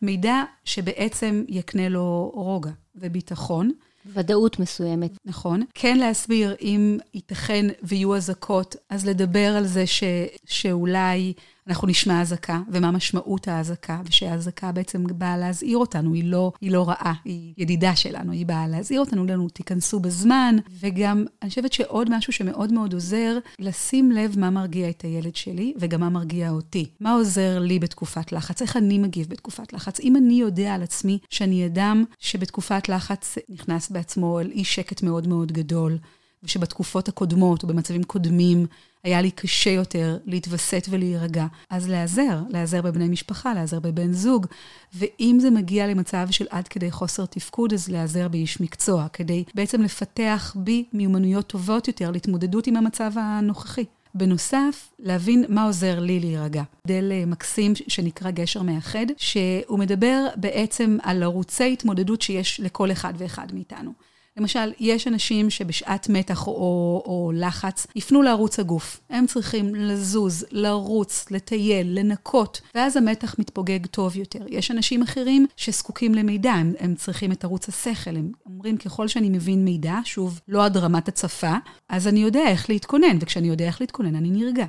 מידע 0.02 0.42
שבעצם 0.64 1.44
יקנה 1.48 1.88
לו 1.88 2.30
רוגע 2.34 2.70
וביטחון. 2.96 3.70
ודאות 4.06 4.58
מסוימת. 4.58 5.10
נכון. 5.24 5.62
כן 5.74 5.98
להסביר 5.98 6.56
אם 6.60 6.98
ייתכן 7.14 7.66
ויהיו 7.82 8.16
אזעקות, 8.16 8.76
אז 8.90 9.06
לדבר 9.06 9.54
על 9.56 9.66
זה 9.66 9.86
ש, 9.86 10.04
שאולי 10.46 11.32
אנחנו 11.68 11.88
נשמע 11.88 12.20
אזעקה, 12.20 12.60
ומה 12.72 12.90
משמעות 12.90 13.48
האזעקה, 13.48 14.00
ושהאזעקה 14.04 14.72
בעצם 14.72 15.04
באה 15.18 15.36
להזהיר 15.36 15.78
אותנו, 15.78 16.14
היא 16.14 16.24
לא, 16.24 16.52
היא 16.60 16.70
לא 16.70 16.88
רעה, 16.88 17.12
היא 17.24 17.54
ידידה 17.58 17.96
שלנו, 17.96 18.32
היא 18.32 18.46
באה 18.46 18.68
להזהיר 18.68 19.00
אותנו, 19.00 19.24
לנו, 19.24 19.48
תיכנסו 19.48 20.00
בזמן, 20.00 20.56
וגם, 20.80 21.24
אני 21.42 21.50
חושבת 21.50 21.72
שעוד 21.72 22.16
משהו 22.16 22.32
שמאוד 22.32 22.72
מאוד 22.72 22.92
עוזר, 22.92 23.38
לשים 23.58 24.10
לב 24.12 24.38
מה 24.38 24.50
מרגיע 24.50 24.88
את 24.88 25.02
הילד 25.02 25.36
שלי, 25.36 25.74
וגם 25.78 26.00
מה 26.00 26.08
מרגיע 26.08 26.50
אותי. 26.50 26.86
מה 27.00 27.12
עוזר 27.12 27.58
לי 27.58 27.78
בתקופת 27.78 28.32
לחץ? 28.32 28.62
איך 28.62 28.76
אני 28.76 28.98
מגיב 28.98 29.28
בתקופת 29.28 29.72
לחץ? 29.72 30.00
אם 30.00 30.16
אני 30.16 30.34
יודע 30.34 30.74
על 30.74 30.82
עצמי 30.82 31.18
שאני 31.30 31.66
אדם 31.66 32.04
שבתקופת 32.18 32.88
לחץ 32.88 33.38
נכנס 33.48 33.90
בעצמו 33.90 34.40
אל 34.40 34.50
אי 34.50 34.64
שקט 34.64 35.02
מאוד 35.02 35.28
מאוד 35.28 35.52
גדול, 35.52 35.98
ושבתקופות 36.44 37.08
הקודמות 37.08 37.62
או 37.62 37.68
במצבים 37.68 38.04
קודמים 38.04 38.66
היה 39.04 39.22
לי 39.22 39.30
קשה 39.30 39.70
יותר 39.70 40.18
להתווסת 40.26 40.86
ולהירגע. 40.90 41.46
אז 41.70 41.88
להיעזר, 41.88 42.38
להיעזר 42.48 42.82
בבני 42.82 43.08
משפחה, 43.08 43.54
להיעזר 43.54 43.80
בבן 43.80 44.12
זוג, 44.12 44.46
ואם 44.94 45.38
זה 45.40 45.50
מגיע 45.50 45.86
למצב 45.86 46.26
של 46.30 46.46
עד 46.50 46.68
כדי 46.68 46.90
חוסר 46.90 47.26
תפקוד, 47.26 47.72
אז 47.72 47.88
להיעזר 47.88 48.28
באיש 48.28 48.60
מקצוע, 48.60 49.06
כדי 49.12 49.44
בעצם 49.54 49.82
לפתח 49.82 50.56
בי 50.58 50.84
מיומנויות 50.92 51.46
טובות 51.46 51.88
יותר 51.88 52.10
להתמודדות 52.10 52.66
עם 52.66 52.76
המצב 52.76 53.12
הנוכחי. 53.16 53.84
בנוסף, 54.14 54.90
להבין 54.98 55.44
מה 55.48 55.64
עוזר 55.64 56.00
לי 56.00 56.20
להירגע. 56.20 56.62
מודל 56.84 57.12
אה, 57.12 57.26
מקסים 57.26 57.72
שנקרא 57.88 58.30
גשר 58.30 58.62
מאחד, 58.62 59.06
שהוא 59.16 59.78
מדבר 59.78 60.26
בעצם 60.36 60.98
על 61.02 61.22
ערוצי 61.22 61.72
התמודדות 61.72 62.22
שיש 62.22 62.60
לכל 62.60 62.92
אחד 62.92 63.14
ואחד 63.16 63.46
מאיתנו. 63.54 63.92
למשל, 64.36 64.72
יש 64.80 65.08
אנשים 65.08 65.50
שבשעת 65.50 66.08
מתח 66.08 66.46
או, 66.46 66.52
או 67.06 67.32
לחץ 67.34 67.86
יפנו 67.96 68.22
לערוץ 68.22 68.58
הגוף. 68.58 69.00
הם 69.10 69.26
צריכים 69.26 69.74
לזוז, 69.74 70.46
לרוץ, 70.50 71.26
לטייל, 71.30 71.98
לנקות, 71.98 72.60
ואז 72.74 72.96
המתח 72.96 73.34
מתפוגג 73.38 73.86
טוב 73.86 74.16
יותר. 74.16 74.44
יש 74.48 74.70
אנשים 74.70 75.02
אחרים 75.02 75.46
שזקוקים 75.56 76.14
למידע, 76.14 76.52
הם, 76.52 76.72
הם 76.78 76.94
צריכים 76.94 77.32
את 77.32 77.44
ערוץ 77.44 77.68
השכל. 77.68 78.16
הם 78.16 78.32
אומרים, 78.46 78.76
ככל 78.76 79.08
שאני 79.08 79.28
מבין 79.28 79.64
מידע, 79.64 79.98
שוב, 80.04 80.40
לא 80.48 80.64
עד 80.64 80.76
רמת 80.76 81.08
הצפה, 81.08 81.54
אז 81.88 82.08
אני 82.08 82.20
יודע 82.20 82.48
איך 82.48 82.70
להתכונן, 82.70 83.18
וכשאני 83.20 83.48
יודע 83.48 83.64
איך 83.64 83.80
להתכונן, 83.80 84.16
אני 84.16 84.30
נרגע. 84.30 84.66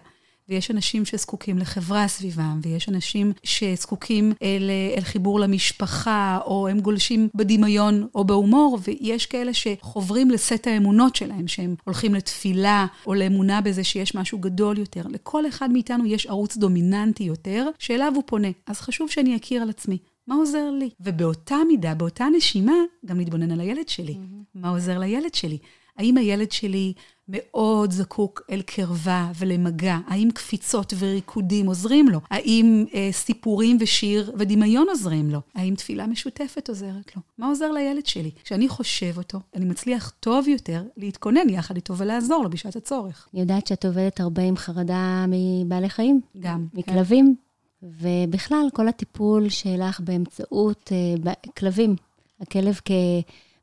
ויש 0.50 0.72
אנשים 0.72 1.06
שזקוקים 1.06 1.58
לחברה 1.58 2.08
סביבם, 2.08 2.60
ויש 2.64 2.90
אנשים 2.90 3.34
שזקוקים 3.44 4.34
אל, 4.42 4.70
אל 4.98 5.02
חיבור 5.02 5.40
למשפחה, 5.40 6.40
או 6.46 6.68
הם 6.68 6.80
גולשים 6.80 7.30
בדמיון 7.36 8.08
או 8.16 8.24
בהומור, 8.24 8.80
ויש 8.84 9.26
כאלה 9.26 9.52
שחוברים 9.54 10.32
לסט 10.32 10.68
האמונות 10.68 11.16
שלהם, 11.16 11.48
שהם 11.48 11.76
הולכים 11.84 12.16
לתפילה, 12.16 12.86
או 13.08 13.14
לאמונה 13.14 13.62
בזה 13.62 13.84
שיש 13.84 14.16
משהו 14.16 14.38
גדול 14.38 14.78
יותר. 14.78 15.02
לכל 15.10 15.48
אחד 15.48 15.72
מאיתנו 15.72 16.06
יש 16.06 16.28
ערוץ 16.28 16.58
דומיננטי 16.58 17.24
יותר, 17.24 17.70
שאליו 17.80 18.12
הוא 18.16 18.24
פונה. 18.26 18.48
אז 18.68 18.80
חשוב 18.80 19.10
שאני 19.10 19.36
אכיר 19.36 19.62
על 19.62 19.70
עצמי. 19.70 19.98
מה 20.28 20.36
עוזר 20.36 20.70
לי? 20.72 20.90
ובאותה 21.00 21.56
מידה, 21.68 21.94
באותה 21.94 22.26
נשימה, 22.38 22.76
גם 23.06 23.18
להתבונן 23.18 23.52
על 23.52 23.60
הילד 23.60 23.90
שלי. 23.90 24.14
Mm-hmm. 24.14 24.60
מה 24.60 24.70
עוזר 24.70 25.00
לילד 25.00 25.34
שלי? 25.34 25.58
האם 25.98 26.18
הילד 26.18 26.52
שלי 26.52 26.94
מאוד 27.28 27.92
זקוק 27.92 28.42
אל 28.52 28.62
קרבה 28.62 29.32
ולמגע? 29.40 29.98
האם 30.08 30.30
קפיצות 30.34 30.94
וריקודים 31.00 31.66
עוזרים 31.66 32.10
לו? 32.10 32.20
האם 32.30 32.86
אה, 32.94 33.10
סיפורים 33.12 33.78
ושיר 33.80 34.32
ודמיון 34.38 34.88
עוזרים 34.90 35.30
לו? 35.30 35.40
האם 35.56 35.76
תפילה 35.76 36.08
משותפת 36.08 36.70
עוזרת 36.70 37.16
לו? 37.16 37.22
מה 37.38 37.48
עוזר 37.48 37.72
לילד 37.72 38.06
שלי? 38.06 38.32
כשאני 38.44 38.70
חושב 38.70 39.18
אותו, 39.18 39.40
אני 39.56 39.66
מצליח 39.66 40.14
טוב 40.20 40.48
יותר 40.48 40.84
להתכונן 40.98 41.50
יחד 41.50 41.76
איתו 41.76 41.98
ולעזור 41.98 42.44
לו 42.44 42.50
בשעת 42.50 42.76
הצורך. 42.76 43.28
אני 43.34 43.42
יודעת 43.42 43.68
שאת 43.68 43.86
עובדת 43.86 44.20
הרבה 44.20 44.42
עם 44.44 44.58
חרדה 44.58 45.26
מבעלי 45.28 45.90
חיים. 45.90 46.22
גם. 46.40 46.68
כן. 46.74 46.80
מכלבים. 46.80 47.36
כן. 47.36 47.88
ובכלל, 48.02 48.68
כל 48.74 48.88
הטיפול 48.88 49.50
שלך 49.50 50.00
באמצעות 50.00 50.92
אה, 50.92 51.34
כלבים, 51.58 51.96
הכלב 52.42 52.80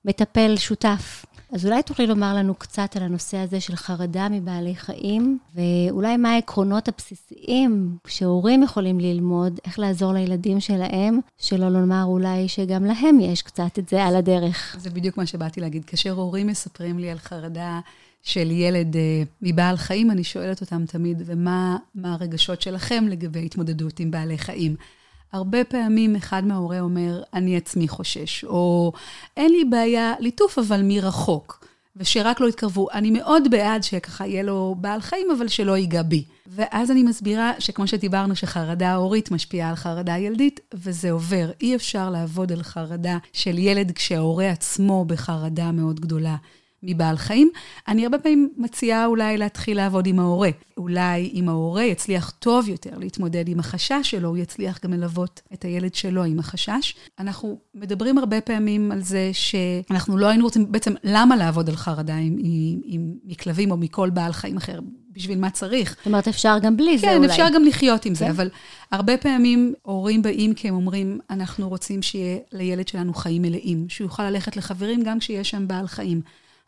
כמטפל 0.04 0.56
שותף. 0.56 1.24
אז 1.52 1.66
אולי 1.66 1.82
תוכלי 1.82 2.06
לומר 2.06 2.34
לנו 2.34 2.54
קצת 2.54 2.96
על 2.96 3.02
הנושא 3.02 3.36
הזה 3.36 3.60
של 3.60 3.76
חרדה 3.76 4.28
מבעלי 4.28 4.74
חיים, 4.74 5.38
ואולי 5.54 6.16
מה 6.16 6.34
העקרונות 6.34 6.88
הבסיסיים 6.88 7.96
שהורים 8.06 8.62
יכולים 8.62 9.00
ללמוד, 9.00 9.60
איך 9.64 9.78
לעזור 9.78 10.12
לילדים 10.12 10.60
שלהם, 10.60 11.20
שלא 11.38 11.68
לומר 11.68 12.04
אולי 12.04 12.48
שגם 12.48 12.84
להם 12.84 13.20
יש 13.20 13.42
קצת 13.42 13.78
את 13.78 13.88
זה 13.88 14.04
על 14.04 14.16
הדרך. 14.16 14.76
זה 14.78 14.90
בדיוק 14.90 15.16
מה 15.16 15.26
שבאתי 15.26 15.60
להגיד. 15.60 15.84
כאשר 15.84 16.12
הורים 16.12 16.46
מספרים 16.46 16.98
לי 16.98 17.10
על 17.10 17.18
חרדה 17.18 17.80
של 18.22 18.50
ילד 18.50 18.94
uh, 18.94 18.98
מבעל 19.42 19.76
חיים, 19.76 20.10
אני 20.10 20.24
שואלת 20.24 20.60
אותם 20.60 20.86
תמיד, 20.86 21.22
ומה 21.26 21.76
הרגשות 22.04 22.62
שלכם 22.62 23.04
לגבי 23.08 23.46
התמודדות 23.46 24.00
עם 24.00 24.10
בעלי 24.10 24.38
חיים? 24.38 24.76
הרבה 25.32 25.64
פעמים 25.64 26.16
אחד 26.16 26.46
מההורה 26.46 26.80
אומר, 26.80 27.22
אני 27.34 27.56
עצמי 27.56 27.88
חושש, 27.88 28.44
או 28.44 28.92
אין 29.36 29.52
לי 29.52 29.64
בעיה 29.64 30.12
ליטוף, 30.20 30.58
אבל 30.58 30.80
מרחוק, 30.84 31.66
ושרק 31.96 32.40
לא 32.40 32.48
יתקרבו. 32.48 32.88
אני 32.92 33.10
מאוד 33.10 33.50
בעד 33.50 33.82
שככה 33.82 34.26
יהיה 34.26 34.42
לו 34.42 34.74
בעל 34.78 35.00
חיים, 35.00 35.30
אבל 35.30 35.48
שלא 35.48 35.76
ייגע 35.76 36.02
בי. 36.02 36.24
ואז 36.46 36.90
אני 36.90 37.02
מסבירה 37.02 37.52
שכמו 37.58 37.86
שדיברנו, 37.86 38.36
שחרדה 38.36 38.94
הורית 38.94 39.30
משפיעה 39.30 39.68
על 39.68 39.76
חרדה 39.76 40.18
ילדית, 40.18 40.60
וזה 40.74 41.10
עובר. 41.10 41.50
אי 41.60 41.76
אפשר 41.76 42.10
לעבוד 42.10 42.52
על 42.52 42.62
חרדה 42.62 43.18
של 43.32 43.58
ילד 43.58 43.92
כשההורה 43.92 44.50
עצמו 44.50 45.04
בחרדה 45.04 45.72
מאוד 45.72 46.00
גדולה. 46.00 46.36
מבעל 46.82 47.16
חיים. 47.16 47.50
אני 47.88 48.04
הרבה 48.04 48.18
פעמים 48.18 48.48
מציעה 48.56 49.06
אולי 49.06 49.38
להתחיל 49.38 49.76
לעבוד 49.76 50.06
עם 50.06 50.18
ההורה. 50.18 50.50
אולי 50.76 51.30
אם 51.34 51.48
ההורה 51.48 51.84
יצליח 51.84 52.30
טוב 52.30 52.68
יותר 52.68 52.98
להתמודד 52.98 53.48
עם 53.48 53.60
החשש 53.60 54.00
שלו, 54.02 54.28
הוא 54.28 54.36
יצליח 54.36 54.78
גם 54.84 54.92
ללוות 54.92 55.40
את 55.52 55.64
הילד 55.64 55.94
שלו 55.94 56.24
עם 56.24 56.38
החשש. 56.38 56.94
אנחנו 57.18 57.58
מדברים 57.74 58.18
הרבה 58.18 58.40
פעמים 58.40 58.92
על 58.92 59.00
זה 59.00 59.30
שאנחנו 59.32 60.18
לא 60.18 60.26
היינו 60.26 60.44
רוצים, 60.44 60.72
בעצם 60.72 60.94
למה 61.04 61.36
לעבוד 61.36 61.68
על 61.68 61.76
חרדה 61.76 62.16
עם, 62.16 62.36
עם, 62.38 62.80
עם 62.84 63.14
מכלבים 63.24 63.70
או 63.70 63.76
מכל 63.76 64.10
בעל 64.10 64.32
חיים 64.32 64.56
אחר? 64.56 64.80
בשביל 65.12 65.38
מה 65.38 65.50
צריך. 65.50 65.96
זאת 65.98 66.06
אומרת, 66.06 66.28
אפשר 66.28 66.58
גם 66.62 66.76
בלי 66.76 66.98
זה 66.98 67.06
כן, 67.06 67.16
אולי. 67.16 67.28
כן, 67.28 67.32
אפשר 67.32 67.46
גם 67.54 67.64
לחיות 67.64 68.04
עם 68.04 68.14
כן. 68.14 68.18
זה, 68.18 68.30
אבל 68.30 68.50
הרבה 68.90 69.16
פעמים 69.16 69.74
הורים 69.82 70.22
באים 70.22 70.54
כי 70.54 70.68
הם 70.68 70.74
אומרים, 70.74 71.20
אנחנו 71.30 71.68
רוצים 71.68 72.02
שיהיה 72.02 72.38
לילד 72.52 72.88
שלנו 72.88 73.14
חיים 73.14 73.42
מלאים, 73.42 73.88
שהוא 73.88 74.04
יוכל 74.04 74.30
ללכת 74.30 74.56
לחברים 74.56 75.02
גם 75.02 75.18
כשיש 75.18 75.50
שם 75.50 75.68
בעל 75.68 75.86
חיים. 75.86 76.20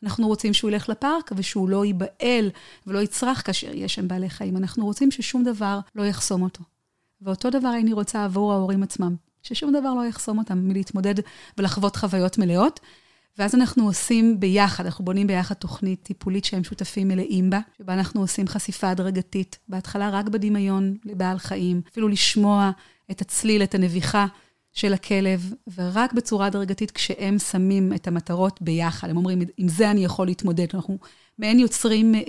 אנחנו 0.03 0.29
רוצים 0.29 0.53
שהוא 0.53 0.71
ילך 0.71 0.89
לפארק 0.89 1.33
ושהוא 1.37 1.69
לא 1.69 1.85
ייבהל 1.85 2.51
ולא 2.87 2.99
יצרח 2.99 3.43
כאשר 3.45 3.71
יש 3.75 3.95
שם 3.95 4.09
בעלי 4.09 4.31
חיים. 4.31 4.57
אנחנו 4.57 4.85
רוצים 4.85 5.11
ששום 5.11 5.45
דבר 5.45 5.79
לא 5.95 6.03
יחסום 6.03 6.43
אותו. 6.43 6.65
ואותו 7.23 7.51
דבר 7.51 7.73
אני 7.81 7.93
רוצה 7.93 8.25
עבור 8.25 8.53
ההורים 8.53 8.83
עצמם, 8.83 9.17
ששום 9.43 9.71
דבר 9.71 9.95
לא 9.95 10.07
יחסום 10.07 10.39
אותם 10.39 10.59
מלהתמודד 10.59 11.15
ולחוות 11.59 11.97
חוויות 11.97 12.39
מלאות. 12.39 12.81
ואז 13.39 13.55
אנחנו 13.55 13.87
עושים 13.87 14.41
ביחד, 14.41 14.85
אנחנו 14.87 15.05
בונים 15.05 15.27
ביחד 15.27 15.55
תוכנית 15.55 16.03
טיפולית 16.03 16.45
שהם 16.45 16.65
שותפים 16.65 17.09
מלאים 17.09 17.51
בה, 17.51 17.61
שבה 17.79 17.95
אנחנו 17.95 18.21
עושים 18.21 18.49
חשיפה 18.49 18.91
הדרגתית, 18.91 19.59
בהתחלה 19.69 20.11
רק 20.11 20.29
בדמיון 20.29 20.97
לבעל 21.05 21.39
חיים, 21.39 21.81
אפילו 21.91 22.09
לשמוע 22.09 22.71
את 23.11 23.21
הצליל, 23.21 23.63
את 23.63 23.75
הנביחה 23.75 24.27
של 24.73 24.93
הכלב, 24.93 25.53
ורק 25.75 26.13
בצורה 26.13 26.47
הדרגתית 26.47 26.91
כשהם 26.91 27.39
שמים 27.39 27.93
את 27.93 28.09
המטרות 28.09 28.63
ביחד. 28.63 29.11
הם 29.11 29.17
אומרים, 29.17 29.43
עם 29.57 29.69
זה 29.69 29.91
אני 29.91 30.05
יכול 30.05 30.27
להתמודד. 30.27 30.67
אנחנו 30.75 30.99
מעין 31.39 31.59
יוצרים 31.59 32.15
אה, 32.15 32.21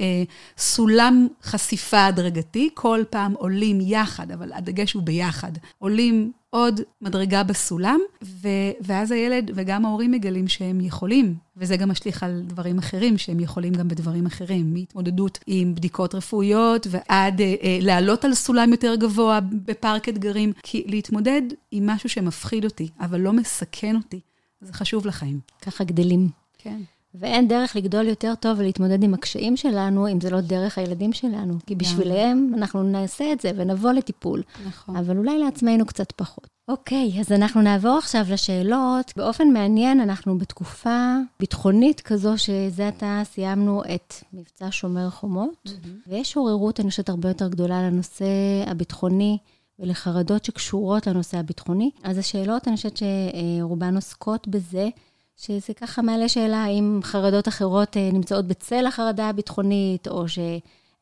סולם 0.58 1.28
חשיפה 1.44 2.06
הדרגתי, 2.06 2.70
כל 2.74 3.04
פעם 3.10 3.34
עולים 3.34 3.82
יחד, 3.82 4.32
אבל 4.32 4.54
הדגש 4.54 4.94
הוא 4.94 5.04
ביחד. 5.04 5.52
עולים 5.80 6.32
עוד 6.50 6.82
מדרגה 7.02 7.44
בסולם, 7.44 8.00
ו- 8.24 8.72
ואז 8.82 9.12
הילד 9.12 9.52
וגם 9.56 9.86
ההורים 9.86 10.12
מגלים 10.12 10.48
שהם 10.48 10.82
יכולים, 10.82 11.36
וזה 11.58 11.78
גם 11.78 11.89
משליך 11.89 12.24
על 12.24 12.44
דברים 12.48 12.78
אחרים, 12.78 13.18
שהם 13.18 13.39
יכולים 13.39 13.74
גם 13.74 13.88
בדברים 13.88 14.26
אחרים, 14.26 14.74
מהתמודדות 14.74 15.39
עם 15.48 15.76
בדיקות 15.76 16.16
רפואיות 16.16 16.88
ועד 16.89 17.42
אה, 17.42 17.56
אה, 17.63 17.78
לעלות 17.82 18.26
על 18.26 18.34
סולם 18.34 18.72
יותר 18.72 18.96
גבוה 18.96 19.39
בפארק 19.66 20.10
אתגרים, 20.10 20.54
כי 20.63 20.84
להתמודד 20.88 21.42
עם 21.72 21.89
משהו 21.89 22.10
שמפחיד 22.10 22.66
אותי, 22.66 22.89
אבל 23.00 23.20
לא 23.20 23.34
מסכן 23.34 23.96
אותי, 23.96 24.20
זה 24.62 24.74
חשוב 24.74 25.08
לחיים. 25.08 25.39
ככה 25.62 25.84
גדלים. 25.84 26.30
כן. 26.58 26.82
ואין 27.15 27.47
דרך 27.47 27.76
לגדול 27.76 28.08
יותר 28.08 28.34
טוב 28.39 28.60
ולהתמודד 28.60 29.04
עם 29.04 29.13
הקשיים 29.13 29.58
שלנו, 29.58 30.08
אם 30.08 30.21
זה 30.21 30.30
לא 30.30 30.41
דרך 30.41 30.78
הילדים 30.78 31.13
שלנו. 31.13 31.54
כי 31.65 31.76
בשבילם 31.76 32.52
אנחנו 32.58 32.84
נעשה 32.84 33.32
את 33.32 33.41
זה 33.41 33.52
ונבוא 33.56 33.91
לטיפול. 33.91 34.41
נכון. 34.67 34.95
אבל 34.95 35.17
אולי 35.17 35.39
לעצמנו 35.39 35.86
קצת 35.86 36.12
פחות. 36.12 36.47
אוקיי, 36.67 37.19
אז 37.19 37.32
אנחנו 37.32 37.62
נעבור 37.62 37.97
עכשיו 37.97 38.26
לשאלות. 38.30 39.13
באופן 39.15 39.47
מעניין, 39.47 39.99
אנחנו 39.99 40.38
בתקופה 40.38 41.15
ביטחונית 41.39 42.02
כזו, 42.02 42.38
שזה 42.38 42.88
עתה 42.88 43.21
סיימנו 43.23 43.82
את 43.95 44.13
מבצע 44.34 44.67
שומר 44.71 45.10
חומות, 45.10 45.49
mm-hmm. 45.67 45.88
ויש 46.08 46.38
עוררות, 46.38 46.80
אני 46.80 46.89
חושבת, 46.89 47.10
הרבה 47.10 47.30
יותר 47.30 47.47
גדולה 47.47 47.82
לנושא 47.82 48.26
הביטחוני. 48.67 49.38
ולחרדות 49.80 50.45
שקשורות 50.45 51.08
לנושא 51.08 51.38
הביטחוני. 51.38 51.91
אז 52.04 52.17
השאלות, 52.17 52.67
אני 52.67 52.76
חושבת 52.76 52.97
שרובן 52.97 53.95
עוסקות 53.95 54.47
בזה, 54.47 54.89
שזה 55.38 55.74
ככה 55.74 56.02
מעלה 56.02 56.30
שאלה 56.30 56.63
האם 56.63 57.00
חרדות 57.04 57.48
אחרות 57.48 57.98
אה, 57.98 58.10
נמצאות 58.13 58.48
בצל 58.48 58.86
החרדה 58.88 59.30
הביטחונית, 59.30 60.08
או 60.08 60.26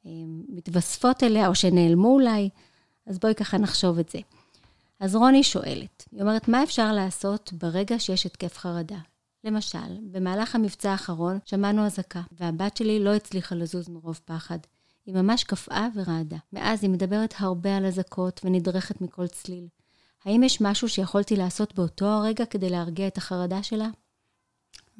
שמתווספות 0.06 1.24
אליה, 1.24 1.48
או 1.48 1.56
שנעלמו 1.56 2.08
אולי. 2.08 2.50
אז 3.06 3.20
בואי 3.20 3.36
ככה 3.36 3.58
נחשוב 3.58 4.00
את 4.00 4.10
זה. 4.10 4.20
אז 5.00 5.16
רוני 5.16 5.44
שואלת, 5.44 6.06
היא 6.12 6.22
אומרת, 6.22 6.48
מה 6.48 6.64
אפשר 6.64 6.94
לעשות 6.94 7.54
ברגע 7.54 8.00
שיש 8.00 8.26
התקף 8.26 8.58
חרדה? 8.58 8.98
למשל, 9.44 9.98
במהלך 10.12 10.56
המבצע 10.56 10.92
האחרון 10.92 11.40
שמענו 11.46 11.86
אזעקה, 11.86 12.22
והבת 12.32 12.78
שלי 12.78 13.00
לא 13.00 13.16
הצליחה 13.16 13.56
לזוז 13.56 13.90
מרוב 13.90 14.20
פחד. 14.26 14.58
היא 15.06 15.16
ממש 15.16 15.44
קפאה 15.44 15.88
ורעדה. 15.96 16.38
מאז 16.54 16.84
היא 16.84 16.90
מדברת 16.90 17.34
הרבה 17.38 17.78
על 17.78 17.86
אזעקות 17.86 18.42
ונדרכת 18.44 19.02
מכל 19.02 19.28
צליל. 19.28 19.68
האם 20.26 20.44
יש 20.44 20.62
משהו 20.62 20.90
שיכולתי 20.90 21.36
לעשות 21.36 21.76
באותו 21.76 22.06
הרגע 22.06 22.46
כדי 22.46 22.70
להרגיע 22.70 23.08
את 23.08 23.18
החרדה 23.18 23.64
שלה? 23.64 23.88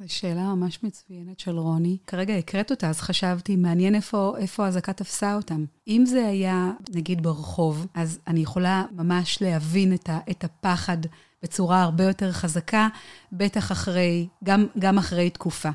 זו 0.02 0.14
שאלה 0.14 0.54
ממש 0.54 0.78
מצוינת 0.82 1.40
של 1.40 1.58
רוני. 1.58 1.96
כרגע 2.06 2.34
הקראת 2.34 2.70
אותה, 2.70 2.88
אז 2.88 3.00
חשבתי, 3.00 3.56
מעניין 3.56 3.94
איפה, 3.94 4.34
איפה 4.38 4.64
האזעקה 4.64 4.92
תפסה 4.92 5.34
אותם. 5.34 5.64
אם 5.88 6.04
זה 6.06 6.26
היה, 6.26 6.70
נגיד, 6.94 7.22
ברחוב, 7.22 7.86
אז 7.94 8.18
אני 8.26 8.40
יכולה 8.40 8.84
ממש 8.92 9.42
להבין 9.42 9.94
את, 9.94 10.08
ה, 10.08 10.18
את 10.30 10.44
הפחד 10.44 10.96
בצורה 11.42 11.82
הרבה 11.82 12.04
יותר 12.04 12.32
חזקה, 12.32 12.88
בטח 13.32 13.72
אחרי, 13.72 14.28
גם, 14.44 14.66
גם 14.78 14.98
אחרי 14.98 15.30
תקופה. 15.30 15.70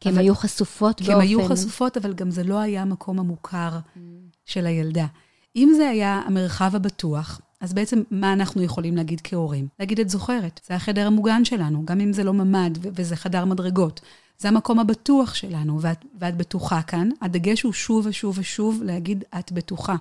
כי 0.00 0.08
הן 0.08 0.18
היו 0.18 0.34
חשופות 0.34 1.00
באופן... 1.00 1.04
כי 1.04 1.12
הן 1.12 1.20
היו 1.20 1.48
חשופות, 1.48 1.96
אבל 1.96 2.14
גם 2.14 2.30
זה 2.30 2.44
לא 2.44 2.58
היה 2.58 2.82
המקום 2.82 3.18
המוכר 3.18 3.78
mm. 3.78 3.98
של 4.44 4.66
הילדה. 4.66 5.06
אם 5.56 5.72
זה 5.76 5.88
היה 5.88 6.22
המרחב 6.26 6.76
הבטוח, 6.76 7.40
אז 7.60 7.72
בעצם 7.72 8.02
מה 8.10 8.32
אנחנו 8.32 8.62
יכולים 8.62 8.96
להגיד 8.96 9.20
כהורים? 9.24 9.68
להגיד, 9.80 10.00
את 10.00 10.10
זוכרת, 10.10 10.60
זה 10.66 10.74
החדר 10.74 11.06
המוגן 11.06 11.44
שלנו, 11.44 11.82
גם 11.84 12.00
אם 12.00 12.12
זה 12.12 12.24
לא 12.24 12.32
ממ"ד 12.32 12.78
וזה 12.82 13.16
חדר 13.16 13.44
מדרגות. 13.44 14.00
זה 14.38 14.48
המקום 14.48 14.78
הבטוח 14.78 15.34
שלנו, 15.34 15.80
ואת, 15.80 16.04
ואת 16.20 16.36
בטוחה 16.36 16.82
כאן. 16.82 17.08
הדגש 17.22 17.62
הוא 17.62 17.72
שוב 17.72 18.06
ושוב 18.06 18.38
ושוב 18.38 18.82
להגיד, 18.82 19.24
את 19.38 19.52
בטוחה. 19.52 19.96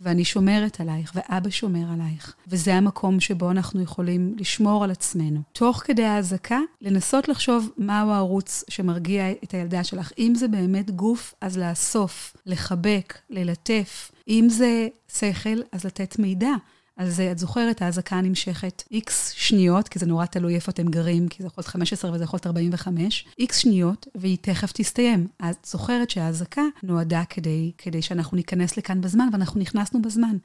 ואני 0.00 0.24
שומרת 0.24 0.80
עלייך, 0.80 1.12
ואבא 1.14 1.50
שומר 1.50 1.92
עלייך. 1.92 2.34
וזה 2.48 2.74
המקום 2.74 3.20
שבו 3.20 3.50
אנחנו 3.50 3.82
יכולים 3.82 4.34
לשמור 4.38 4.84
על 4.84 4.90
עצמנו. 4.90 5.40
תוך 5.52 5.82
כדי 5.84 6.04
האזעקה, 6.04 6.58
לנסות 6.80 7.28
לחשוב 7.28 7.70
מהו 7.76 8.10
הערוץ 8.10 8.64
שמרגיע 8.68 9.30
את 9.44 9.54
הילדה 9.54 9.84
שלך. 9.84 10.12
אם 10.18 10.32
זה 10.34 10.48
באמת 10.48 10.90
גוף, 10.90 11.34
אז 11.40 11.58
לאסוף, 11.58 12.36
לחבק, 12.46 13.18
ללטף. 13.30 14.12
אם 14.28 14.46
זה 14.50 14.88
שכל, 15.12 15.60
אז 15.72 15.84
לתת 15.84 16.18
מידע. 16.18 16.52
אז 16.98 17.20
את 17.20 17.38
זוכרת, 17.38 17.82
האזעקה 17.82 18.20
נמשכת 18.20 18.82
איקס 18.90 19.30
שניות, 19.30 19.88
כי 19.88 19.98
זה 19.98 20.06
נורא 20.06 20.26
תלוי 20.26 20.54
איפה 20.54 20.70
אתם 20.70 20.88
גרים, 20.88 21.28
כי 21.28 21.42
זה 21.42 21.46
יכול 21.46 21.62
להיות 21.62 21.68
15 21.68 22.12
וזה 22.12 22.24
יכול 22.24 22.36
להיות 22.36 22.46
45, 22.46 23.26
איקס 23.38 23.56
שניות, 23.56 24.06
והיא 24.14 24.38
תכף 24.40 24.72
תסתיים. 24.72 25.28
את 25.50 25.66
זוכרת 25.66 26.10
שהאזעקה 26.10 26.62
נועדה 26.82 27.22
כדי, 27.24 27.72
כדי 27.78 28.02
שאנחנו 28.02 28.36
ניכנס 28.36 28.76
לכאן 28.76 29.00
בזמן, 29.00 29.28
ואנחנו 29.32 29.60
נכנסנו 29.60 30.02
בזמן, 30.02 30.36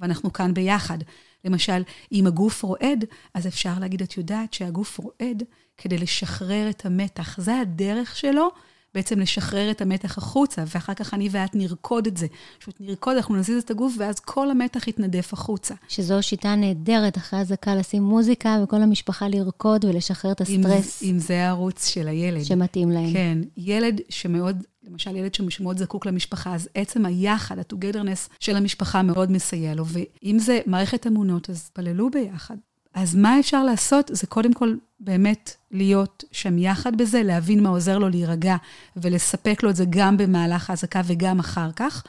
ואנחנו 0.00 0.32
כאן 0.32 0.54
ביחד. 0.54 0.98
למשל, 1.44 1.82
אם 2.12 2.26
הגוף 2.26 2.62
רועד, 2.62 3.04
אז 3.34 3.46
אפשר 3.46 3.78
להגיד, 3.80 4.02
את 4.02 4.16
יודעת 4.16 4.54
שהגוף 4.54 4.98
רועד 4.98 5.42
כדי 5.76 5.98
לשחרר 5.98 6.70
את 6.70 6.86
המתח. 6.86 7.40
זה 7.40 7.60
הדרך 7.60 8.16
שלו 8.16 8.48
בעצם 8.94 9.20
לשחרר 9.20 9.70
את 9.70 9.80
המתח 9.80 10.18
החוצה, 10.18 10.64
ואחר 10.74 10.94
כך 10.94 11.14
אני 11.14 11.28
ואת 11.30 11.54
נרקוד 11.54 12.06
את 12.06 12.16
זה. 12.16 12.26
פשוט 12.58 12.74
נרקוד, 12.80 13.16
אנחנו 13.16 13.36
נזיז 13.36 13.62
את 13.62 13.70
הגוף, 13.70 13.94
ואז 13.98 14.20
כל 14.20 14.50
המתח 14.50 14.88
יתנדף 14.88 15.32
החוצה. 15.32 15.74
שזו 15.88 16.22
שיטה 16.22 16.54
נהדרת, 16.54 17.18
אחרי 17.18 17.40
אזעקה 17.40 17.74
לשים 17.74 18.02
מוזיקה, 18.02 18.58
וכל 18.64 18.82
המשפחה 18.82 19.28
לרקוד 19.28 19.84
ולשחרר 19.84 20.32
את 20.32 20.40
הסטרס. 20.40 21.02
אם, 21.02 21.10
אם 21.10 21.18
זה 21.18 21.46
הערוץ 21.46 21.86
של 21.86 22.08
הילד. 22.08 22.44
שמתאים 22.44 22.90
להם. 22.90 23.12
כן, 23.12 23.38
ילד 23.56 24.00
שמאוד... 24.08 24.62
למשל, 24.84 25.16
ילד 25.16 25.34
שמאוד 25.34 25.78
זקוק 25.78 26.06
למשפחה, 26.06 26.54
אז 26.54 26.68
עצם 26.74 27.06
היחד, 27.06 27.58
ה-togetherness 27.58 28.28
של 28.40 28.56
המשפחה 28.56 29.02
מאוד 29.02 29.30
מסייע 29.30 29.74
לו. 29.74 29.84
ואם 29.86 30.38
זה 30.38 30.60
מערכת 30.66 31.06
אמונות, 31.06 31.50
אז 31.50 31.70
פללו 31.72 32.10
ביחד. 32.10 32.56
אז 32.94 33.14
מה 33.14 33.40
אפשר 33.40 33.64
לעשות? 33.64 34.10
זה 34.14 34.26
קודם 34.26 34.54
כל 34.54 34.74
באמת 35.00 35.56
להיות 35.70 36.24
שם 36.32 36.58
יחד 36.58 36.96
בזה, 36.96 37.22
להבין 37.22 37.62
מה 37.62 37.68
עוזר 37.68 37.98
לו 37.98 38.08
להירגע 38.08 38.56
ולספק 38.96 39.62
לו 39.62 39.70
את 39.70 39.76
זה 39.76 39.84
גם 39.90 40.16
במהלך 40.16 40.70
האזעקה 40.70 41.00
וגם 41.04 41.38
אחר 41.38 41.72
כך, 41.76 42.02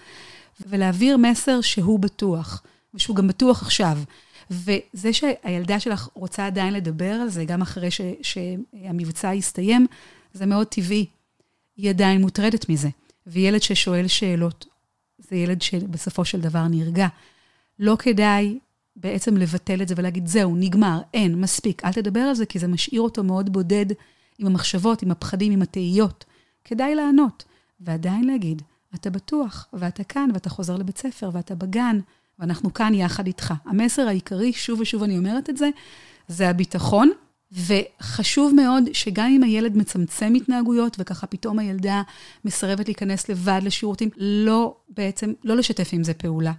ולהעביר 0.68 1.18
מסר 1.18 1.62
שהוא 1.62 2.00
בטוח, 2.00 2.64
ושהוא 2.94 3.16
גם 3.16 3.28
בטוח 3.28 3.62
עכשיו. 3.62 3.98
וזה 4.52 5.14
שהילדה 5.14 5.80
שלך 5.80 6.10
רוצה 6.14 6.46
עדיין 6.46 6.74
לדבר 6.74 7.14
על 7.14 7.30
זה, 7.30 7.46
גם 7.46 7.62
אחרי 7.62 7.92
ש, 7.92 8.02
שהמבצע 8.22 9.34
יסתיים, 9.34 9.88
זה 10.34 10.46
מאוד 10.46 10.68
טבעי. 10.68 11.06
היא 11.78 11.90
עדיין 11.90 12.22
מוטרדת 12.22 12.70
מזה. 12.70 12.90
וילד 13.28 13.62
ששואל 13.62 14.08
שאלות, 14.08 14.66
זה 15.20 15.36
ילד 15.36 15.62
שבסופו 15.62 16.26
של 16.26 16.42
דבר 16.42 16.68
נרגע. 16.68 17.08
לא 17.80 17.96
כדאי 18.00 18.60
בעצם 18.96 19.38
לבטל 19.38 19.82
את 19.82 19.88
זה 19.88 19.96
ולהגיד, 19.98 20.28
זהו, 20.28 20.56
נגמר, 20.56 21.02
אין, 21.14 21.42
מספיק, 21.42 21.86
אל 21.86 21.94
תדבר 21.94 22.20
על 22.20 22.36
זה, 22.36 22.46
כי 22.46 22.60
זה 22.60 22.68
משאיר 22.68 23.02
אותו 23.02 23.24
מאוד 23.24 23.54
בודד 23.54 23.86
עם 24.40 24.48
המחשבות, 24.48 25.02
עם 25.02 25.12
הפחדים, 25.12 25.52
עם 25.52 25.62
התהיות. 25.62 26.26
כדאי 26.64 26.96
לענות, 26.96 27.44
ועדיין 27.80 28.24
להגיד, 28.24 28.62
אתה 28.96 29.10
בטוח, 29.10 29.68
ואתה 29.74 30.04
כאן, 30.04 30.30
ואתה 30.34 30.50
חוזר 30.50 30.78
לבית 30.78 30.98
ספר, 30.98 31.30
ואתה 31.34 31.56
בגן, 31.56 32.00
ואנחנו 32.40 32.74
כאן 32.74 32.94
יחד 32.94 33.28
איתך. 33.28 33.54
המסר 33.66 34.08
העיקרי, 34.08 34.54
שוב 34.54 34.80
ושוב 34.80 35.04
אני 35.04 35.18
אומרת 35.18 35.50
את 35.50 35.58
זה, 35.58 35.70
זה 36.28 36.50
הביטחון, 36.50 37.12
וחשוב 37.52 38.54
מאוד 38.56 38.84
שגם 38.94 39.28
אם 39.28 39.44
הילד 39.44 39.78
מצמצם 39.78 40.34
התנהגויות, 40.34 40.96
וככה 41.00 41.28
פתאום 41.28 41.60
הילדה 41.60 42.02
מסרבת 42.46 42.88
להיכנס 42.88 43.30
לבד 43.30 43.62
לשירותים, 43.64 44.10
לא 44.18 44.76
בעצם, 44.90 45.34
לא 45.44 45.56
לשתף 45.56 45.90
עם 45.92 46.04
זה 46.04 46.14
פעולה. 46.14 46.52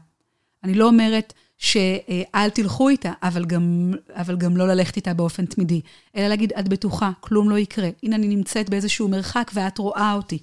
אני 0.64 0.74
לא 0.74 0.86
אומרת, 0.88 1.32
שאל 1.58 2.50
תלכו 2.54 2.88
איתה, 2.88 3.12
אבל 3.22 3.44
גם, 3.44 3.92
אבל 4.10 4.36
גם 4.36 4.56
לא 4.56 4.68
ללכת 4.68 4.96
איתה 4.96 5.14
באופן 5.14 5.46
תמידי, 5.46 5.80
אלא 6.16 6.28
להגיד, 6.28 6.52
את 6.52 6.68
בטוחה, 6.68 7.10
כלום 7.20 7.50
לא 7.50 7.58
יקרה. 7.58 7.88
הנה, 8.02 8.16
אני 8.16 8.28
נמצאת 8.28 8.70
באיזשהו 8.70 9.08
מרחק 9.08 9.50
ואת 9.54 9.78
רואה 9.78 10.12
אותי. 10.14 10.38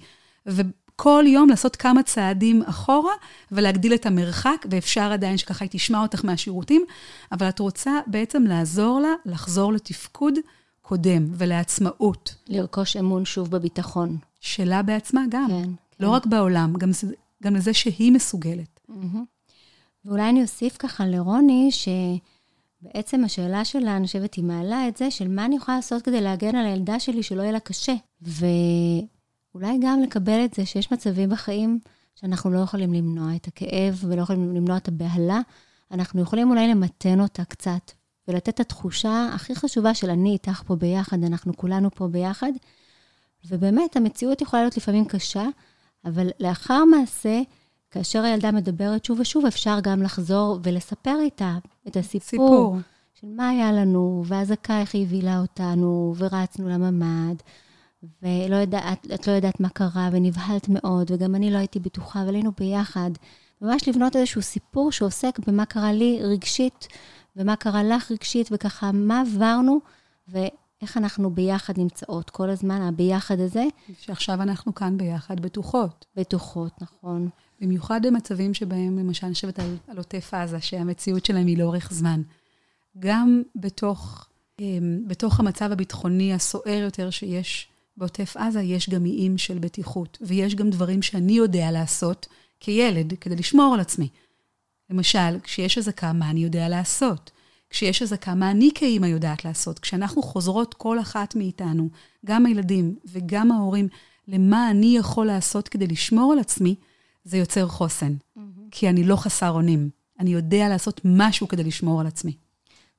וכל 0.46 1.24
יום 1.26 1.48
לעשות 1.48 1.76
כמה 1.76 2.02
צעדים 2.02 2.62
אחורה 2.62 3.12
ולהגדיל 3.52 3.94
את 3.94 4.06
המרחק, 4.06 4.66
ואפשר 4.70 5.12
עדיין 5.12 5.38
שככה 5.38 5.64
היא 5.64 5.70
תשמע 5.72 6.02
אותך 6.02 6.24
מהשירותים, 6.24 6.84
אבל 7.32 7.48
את 7.48 7.58
רוצה 7.58 7.92
בעצם 8.06 8.42
לעזור 8.42 9.00
לה 9.00 9.14
לחזור 9.26 9.72
לתפקוד 9.72 10.34
קודם 10.82 11.26
ולעצמאות. 11.32 12.34
לרכוש 12.48 12.96
אמון 12.96 13.24
שוב 13.24 13.50
בביטחון. 13.50 14.16
שלה 14.40 14.82
בעצמה 14.82 15.22
גם. 15.28 15.46
כן. 15.48 15.70
לא 16.00 16.08
כן. 16.08 16.14
רק 16.14 16.26
בעולם, 16.26 16.72
גם, 16.78 16.90
גם 17.42 17.56
לזה 17.56 17.74
שהיא 17.74 18.12
מסוגלת. 18.12 18.80
Mm-hmm. 18.90 19.31
ואולי 20.04 20.28
אני 20.28 20.42
אוסיף 20.42 20.76
ככה 20.76 21.06
לרוני, 21.06 21.70
שבעצם 21.72 23.24
השאלה 23.24 23.64
שלה, 23.64 23.96
אני 23.96 24.06
חושבת, 24.06 24.34
היא 24.34 24.44
מעלה 24.44 24.88
את 24.88 24.96
זה 24.96 25.10
של 25.10 25.28
מה 25.28 25.44
אני 25.44 25.56
יכולה 25.56 25.76
לעשות 25.76 26.02
כדי 26.02 26.20
להגן 26.20 26.56
על 26.56 26.66
הילדה 26.66 27.00
שלי 27.00 27.22
שלא 27.22 27.42
יהיה 27.42 27.52
לה 27.52 27.60
קשה. 27.60 27.94
ואולי 28.22 29.78
גם 29.80 30.02
לקבל 30.02 30.44
את 30.44 30.54
זה 30.54 30.66
שיש 30.66 30.92
מצבים 30.92 31.30
בחיים 31.30 31.78
שאנחנו 32.14 32.50
לא 32.50 32.58
יכולים 32.58 32.92
למנוע 32.92 33.36
את 33.36 33.48
הכאב 33.48 34.04
ולא 34.04 34.22
יכולים 34.22 34.54
למנוע 34.54 34.76
את 34.76 34.88
הבהלה, 34.88 35.40
אנחנו 35.90 36.22
יכולים 36.22 36.50
אולי 36.50 36.68
למתן 36.68 37.20
אותה 37.20 37.44
קצת, 37.44 37.92
ולתת 38.28 38.48
את 38.48 38.60
התחושה 38.60 39.28
הכי 39.34 39.54
חשובה 39.54 39.94
של 39.94 40.10
אני 40.10 40.32
איתך 40.32 40.62
פה 40.66 40.76
ביחד, 40.76 41.24
אנחנו 41.24 41.56
כולנו 41.56 41.90
פה 41.90 42.08
ביחד. 42.08 42.52
ובאמת, 43.50 43.96
המציאות 43.96 44.40
יכולה 44.40 44.62
להיות 44.62 44.76
לפעמים 44.76 45.04
קשה, 45.04 45.46
אבל 46.04 46.28
לאחר 46.40 46.84
מעשה, 46.84 47.42
כאשר 47.92 48.22
הילדה 48.22 48.52
מדברת 48.52 49.04
שוב 49.04 49.20
ושוב, 49.20 49.46
אפשר 49.46 49.78
גם 49.82 50.02
לחזור 50.02 50.58
ולספר 50.62 51.16
איתה 51.20 51.56
את 51.88 51.96
הסיפור. 51.96 52.20
סיפור. 52.28 52.76
של 53.20 53.26
מה 53.26 53.48
היה 53.48 53.72
לנו, 53.72 54.22
והאזעקה 54.26 54.80
איך 54.80 54.94
היא 54.94 55.02
הבילה 55.02 55.40
אותנו, 55.40 56.14
ורצנו 56.18 56.68
לממ"ד, 56.68 57.34
ולא 58.22 58.56
יודעת, 58.56 59.06
את 59.14 59.26
לא 59.26 59.32
יודעת 59.32 59.60
מה 59.60 59.68
קרה, 59.68 60.08
ונבהלת 60.12 60.68
מאוד, 60.68 61.10
וגם 61.10 61.34
אני 61.34 61.50
לא 61.50 61.58
הייתי 61.58 61.80
בטוחה, 61.80 62.22
אבל 62.22 62.34
היינו 62.34 62.52
ביחד. 62.58 63.10
ממש 63.60 63.88
לבנות 63.88 64.16
איזשהו 64.16 64.42
סיפור 64.42 64.92
שעוסק 64.92 65.38
במה 65.46 65.64
קרה 65.64 65.92
לי 65.92 66.18
רגשית, 66.22 66.88
ומה 67.36 67.56
קרה 67.56 67.84
לך 67.84 68.10
רגשית, 68.10 68.48
וככה, 68.52 68.92
מה 68.92 69.20
עברנו, 69.20 69.80
ואיך 70.28 70.96
אנחנו 70.96 71.30
ביחד 71.30 71.78
נמצאות 71.78 72.30
כל 72.30 72.50
הזמן, 72.50 72.82
הביחד 72.82 73.40
הזה. 73.40 73.64
שעכשיו 74.00 74.42
אנחנו 74.42 74.74
כאן 74.74 74.98
ביחד, 74.98 75.40
בטוחות. 75.40 76.06
בטוחות, 76.16 76.82
נכון. 76.82 77.28
במיוחד 77.62 78.00
במצבים 78.06 78.54
שבהם, 78.54 78.98
למשל, 78.98 79.26
אני 79.26 79.34
חושבת 79.34 79.58
על, 79.58 79.76
על 79.88 79.96
עוטף 79.96 80.34
עזה, 80.34 80.60
שהמציאות 80.60 81.24
שלהם 81.24 81.46
היא 81.46 81.58
לאורך 81.58 81.92
זמן. 81.92 82.22
גם 82.98 83.42
בתוך, 83.56 84.28
אמ, 84.60 85.02
בתוך 85.06 85.40
המצב 85.40 85.72
הביטחוני 85.72 86.34
הסוער 86.34 86.82
יותר 86.82 87.10
שיש 87.10 87.68
בעוטף 87.96 88.36
עזה, 88.36 88.62
יש 88.62 88.90
גם 88.90 89.04
איים 89.04 89.38
של 89.38 89.58
בטיחות, 89.58 90.18
ויש 90.20 90.54
גם 90.54 90.70
דברים 90.70 91.02
שאני 91.02 91.32
יודע 91.32 91.70
לעשות 91.70 92.26
כילד 92.60 93.14
כדי 93.20 93.36
לשמור 93.36 93.74
על 93.74 93.80
עצמי. 93.80 94.08
למשל, 94.90 95.40
כשיש 95.42 95.78
אזעקה, 95.78 96.12
מה 96.12 96.30
אני 96.30 96.40
יודע 96.40 96.68
לעשות? 96.68 97.30
כשיש 97.70 98.02
אזעקה, 98.02 98.34
מה 98.34 98.50
אני 98.50 98.70
כאימא 98.74 99.06
יודעת 99.06 99.44
לעשות? 99.44 99.78
כשאנחנו 99.78 100.22
חוזרות 100.22 100.74
כל 100.74 101.00
אחת 101.00 101.34
מאיתנו, 101.34 101.88
גם 102.26 102.46
הילדים 102.46 102.94
וגם 103.04 103.52
ההורים, 103.52 103.88
למה 104.28 104.70
אני 104.70 104.96
יכול 104.96 105.26
לעשות 105.26 105.68
כדי 105.68 105.86
לשמור 105.86 106.32
על 106.32 106.38
עצמי, 106.38 106.74
זה 107.24 107.38
יוצר 107.38 107.68
חוסן. 107.68 108.14
Mm-hmm. 108.14 108.40
כי 108.70 108.88
אני 108.88 109.04
לא 109.04 109.16
חסר 109.16 109.50
אונים. 109.50 109.90
אני 110.20 110.30
יודע 110.30 110.68
לעשות 110.68 111.00
משהו 111.04 111.48
כדי 111.48 111.64
לשמור 111.64 112.00
על 112.00 112.06
עצמי. 112.06 112.36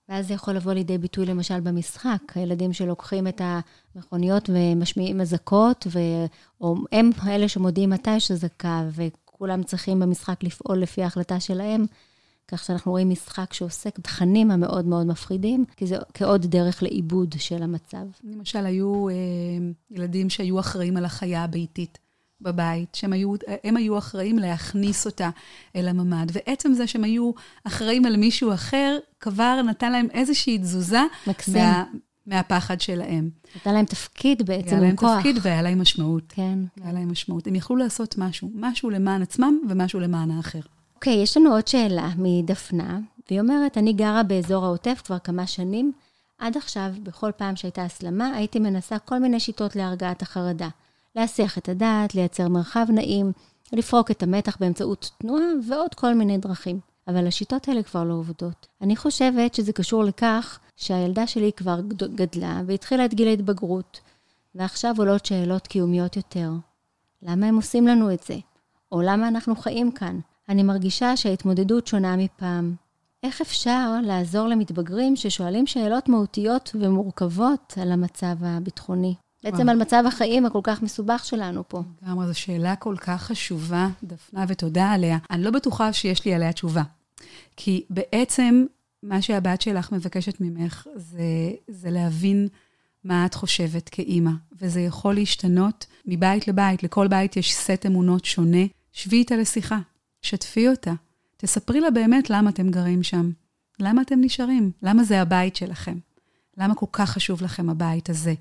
ואז 0.10 0.28
זה 0.28 0.34
יכול 0.34 0.54
לבוא 0.54 0.74
לידי 0.74 0.98
ביטוי 0.98 1.26
למשל 1.26 1.60
במשחק, 1.60 2.22
הילדים 2.36 2.74
שלוקחים 2.74 3.28
את 3.28 3.42
המכוניות 3.96 4.50
ומשמיעים 4.54 5.22
אזעקות, 5.22 5.88
ו... 5.92 6.00
או 6.62 6.76
הם 6.92 7.10
אלה 7.28 7.48
שמודיעים 7.48 7.90
מתי 7.90 8.16
יש 8.16 8.32
אזעקה, 8.32 8.84
וכולם 8.92 9.64
צריכים 9.64 10.00
במשחק 10.00 10.44
לפעול 10.44 10.78
לפי 10.78 11.04
ההחלטה 11.04 11.40
שלהם. 11.40 11.86
כך 12.48 12.64
שאנחנו 12.64 12.92
רואים 12.92 13.10
משחק 13.10 13.54
שעוסק 13.54 14.00
בתכנים 14.00 14.52
המאוד 14.52 14.86
מאוד 14.86 15.08
מפחידים, 15.08 15.66
כי 15.78 15.88
זה 15.88 15.98
כעוד 16.14 16.46
דרך 16.46 16.84
לעיבוד 16.84 17.36
של 17.38 17.64
המצב. 17.64 18.06
למשל, 18.24 18.66
היו 18.66 19.10
אה, 19.10 19.14
ילדים 19.92 20.30
שהיו 20.30 20.60
אחראים 20.60 20.98
על 20.98 21.06
החיה 21.06 21.44
הביתית. 21.44 21.98
בבית, 22.44 22.96
שהם 22.96 23.14
היו, 23.14 23.34
הם 23.64 23.78
היו 23.78 23.98
אחראים 23.98 24.40
להכניס 24.40 25.06
אותה 25.06 25.30
אל 25.76 25.88
הממ"ד. 25.88 26.28
ועצם 26.34 26.74
זה 26.74 26.88
שהם 26.88 27.04
היו 27.04 27.32
אחראים 27.64 28.06
על 28.06 28.18
מישהו 28.18 28.54
אחר, 28.54 28.98
כבר 29.20 29.62
נתן 29.62 29.92
להם 29.92 30.08
איזושהי 30.12 30.58
תזוזה. 30.58 31.02
מקסים. 31.28 31.64
מה, 31.64 31.84
מהפחד 32.28 32.82
שלהם. 32.82 33.30
נתן 33.56 33.74
להם 33.74 33.86
תפקיד 33.86 34.46
בעצם, 34.46 34.76
היה 34.76 34.80
להם 34.80 34.96
כוח. 34.96 35.18
תפקיד 35.18 35.38
והיה 35.42 35.62
להם 35.62 35.82
משמעות. 35.82 36.24
כן. 36.36 36.60
היה 36.84 36.94
להם 36.94 37.12
משמעות. 37.12 37.48
הם 37.48 37.56
יכלו 37.56 37.76
לעשות 37.76 38.16
משהו, 38.18 38.52
משהו 38.56 38.90
למען 38.90 39.22
עצמם 39.22 39.60
ומשהו 39.70 40.00
למען 40.00 40.32
האחר. 40.32 40.60
אוקיי, 40.96 41.14
okay, 41.14 41.24
יש 41.24 41.38
לנו 41.38 41.54
עוד 41.54 41.68
שאלה 41.68 42.10
מדפנה, 42.18 43.00
והיא 43.30 43.42
אומרת, 43.42 43.78
אני 43.78 43.94
גרה 43.94 44.24
באזור 44.24 44.66
העוטף 44.66 45.02
כבר 45.06 45.20
כמה 45.20 45.48
שנים. 45.48 45.92
עד 46.38 46.58
עכשיו, 46.58 46.94
בכל 47.04 47.32
פעם 47.38 47.56
שהייתה 47.56 47.84
הסלמה, 47.84 48.36
הייתי 48.36 48.60
מנסה 48.60 49.00
כל 49.00 49.20
מיני 49.20 49.40
שיטות 49.40 49.76
להרגעת 49.76 50.22
החרדה. 50.22 50.70
להסיח 51.16 51.58
את 51.58 51.70
הדעת, 51.70 52.16
לייצר 52.16 52.48
מרחב 52.48 52.86
נעים, 52.90 53.32
לפרוק 53.74 54.12
את 54.12 54.24
המתח 54.24 54.58
באמצעות 54.60 55.12
תנועה 55.18 55.46
ועוד 55.68 55.94
כל 55.94 56.14
מיני 56.14 56.38
דרכים. 56.38 56.80
אבל 57.08 57.28
השיטות 57.28 57.68
האלה 57.68 57.84
כבר 57.84 58.04
לא 58.04 58.14
עובדות. 58.14 58.68
אני 58.82 58.96
חושבת 58.96 59.56
שזה 59.56 59.74
קשור 59.74 60.04
לכך 60.04 60.60
שהילדה 60.78 61.28
שלי 61.28 61.52
כבר 61.58 61.80
גדלה 62.16 62.62
והתחילה 62.66 63.06
את 63.06 63.14
גיל 63.14 63.28
ההתבגרות, 63.28 64.00
ועכשיו 64.56 64.96
עולות 64.98 65.26
שאלות 65.26 65.68
קיומיות 65.68 66.18
יותר. 66.18 66.52
למה 67.22 67.46
הם 67.46 67.56
עושים 67.56 67.88
לנו 67.88 68.14
את 68.14 68.24
זה? 68.24 68.36
או 68.92 69.02
למה 69.02 69.28
אנחנו 69.28 69.56
חיים 69.56 69.92
כאן? 69.92 70.20
אני 70.50 70.64
מרגישה 70.64 71.18
שההתמודדות 71.18 71.88
שונה 71.88 72.16
מפעם. 72.16 72.76
איך 73.24 73.42
אפשר 73.42 73.92
לעזור 74.04 74.48
למתבגרים 74.48 75.16
ששואלים 75.16 75.68
שאלות 75.68 76.10
מהותיות 76.10 76.76
ומורכבות 76.80 77.74
על 77.82 77.92
המצב 77.92 78.36
הביטחוני? 78.42 79.16
בעצם 79.44 79.70
על 79.70 79.78
מצב 79.78 80.04
החיים 80.08 80.46
הכל 80.46 80.60
כך 80.64 80.82
מסובך 80.82 81.26
שלנו 81.26 81.64
פה. 81.68 81.84
לגמרי, 82.02 82.28
זו 82.28 82.34
שאלה 82.34 82.76
כל 82.76 82.96
כך 82.98 83.24
חשובה, 83.24 83.88
דפנה, 84.04 84.46
ותודה 84.48 84.92
עליה. 84.92 85.18
אני 85.32 85.44
לא 85.44 85.52
בטוחה 85.52 85.94
שיש 85.94 86.26
לי 86.26 86.34
עליה 86.34 86.54
תשובה. 86.54 86.84
כי 87.58 87.84
בעצם, 87.90 88.66
מה 89.04 89.22
שהבת 89.22 89.62
שלך 89.62 89.92
מבקשת 89.92 90.42
ממך, 90.42 90.88
זה, 90.96 91.52
זה 91.68 91.92
להבין 91.92 92.48
מה 93.04 93.26
את 93.26 93.34
חושבת 93.34 93.90
כאימא. 93.90 94.32
וזה 94.62 94.82
יכול 94.82 95.14
להשתנות 95.16 95.86
מבית 96.06 96.48
לבית, 96.48 96.84
לכל 96.84 97.08
בית 97.08 97.38
יש 97.38 97.56
סט 97.56 97.86
אמונות 97.86 98.26
שונה. 98.26 98.66
שבי 98.92 99.18
איתה 99.18 99.36
לשיחה, 99.36 99.80
שתפי 100.22 100.68
אותה. 100.68 100.94
תספרי 101.38 101.80
לה 101.80 101.92
באמת 101.92 102.30
למה 102.30 102.50
אתם 102.50 102.70
גרים 102.70 103.04
שם. 103.04 103.32
למה 103.80 104.02
אתם 104.02 104.22
נשארים? 104.22 104.72
למה 104.84 105.04
זה 105.04 105.22
הבית 105.22 105.56
שלכם? 105.56 105.98
למה 106.58 106.76
כל 106.76 106.86
כך 106.92 107.10
חשוב 107.10 107.44
לכם 107.44 107.70
הבית 107.70 108.10
הזה? 108.10 108.34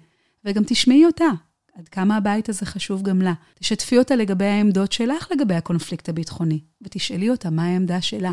וגם 0.44 0.62
תשמעי 0.66 1.06
אותה, 1.06 1.28
עד 1.74 1.88
כמה 1.88 2.16
הבית 2.16 2.48
הזה 2.48 2.66
חשוב 2.66 3.02
גם 3.02 3.22
לה. 3.22 3.32
תשתפי 3.54 3.98
אותה 3.98 4.16
לגבי 4.16 4.44
העמדות 4.44 4.92
שלך 4.92 5.28
לגבי 5.32 5.54
הקונפליקט 5.54 6.08
הביטחוני, 6.08 6.60
ותשאלי 6.82 7.30
אותה 7.30 7.50
מה 7.50 7.64
העמדה 7.64 8.00
שלה. 8.00 8.32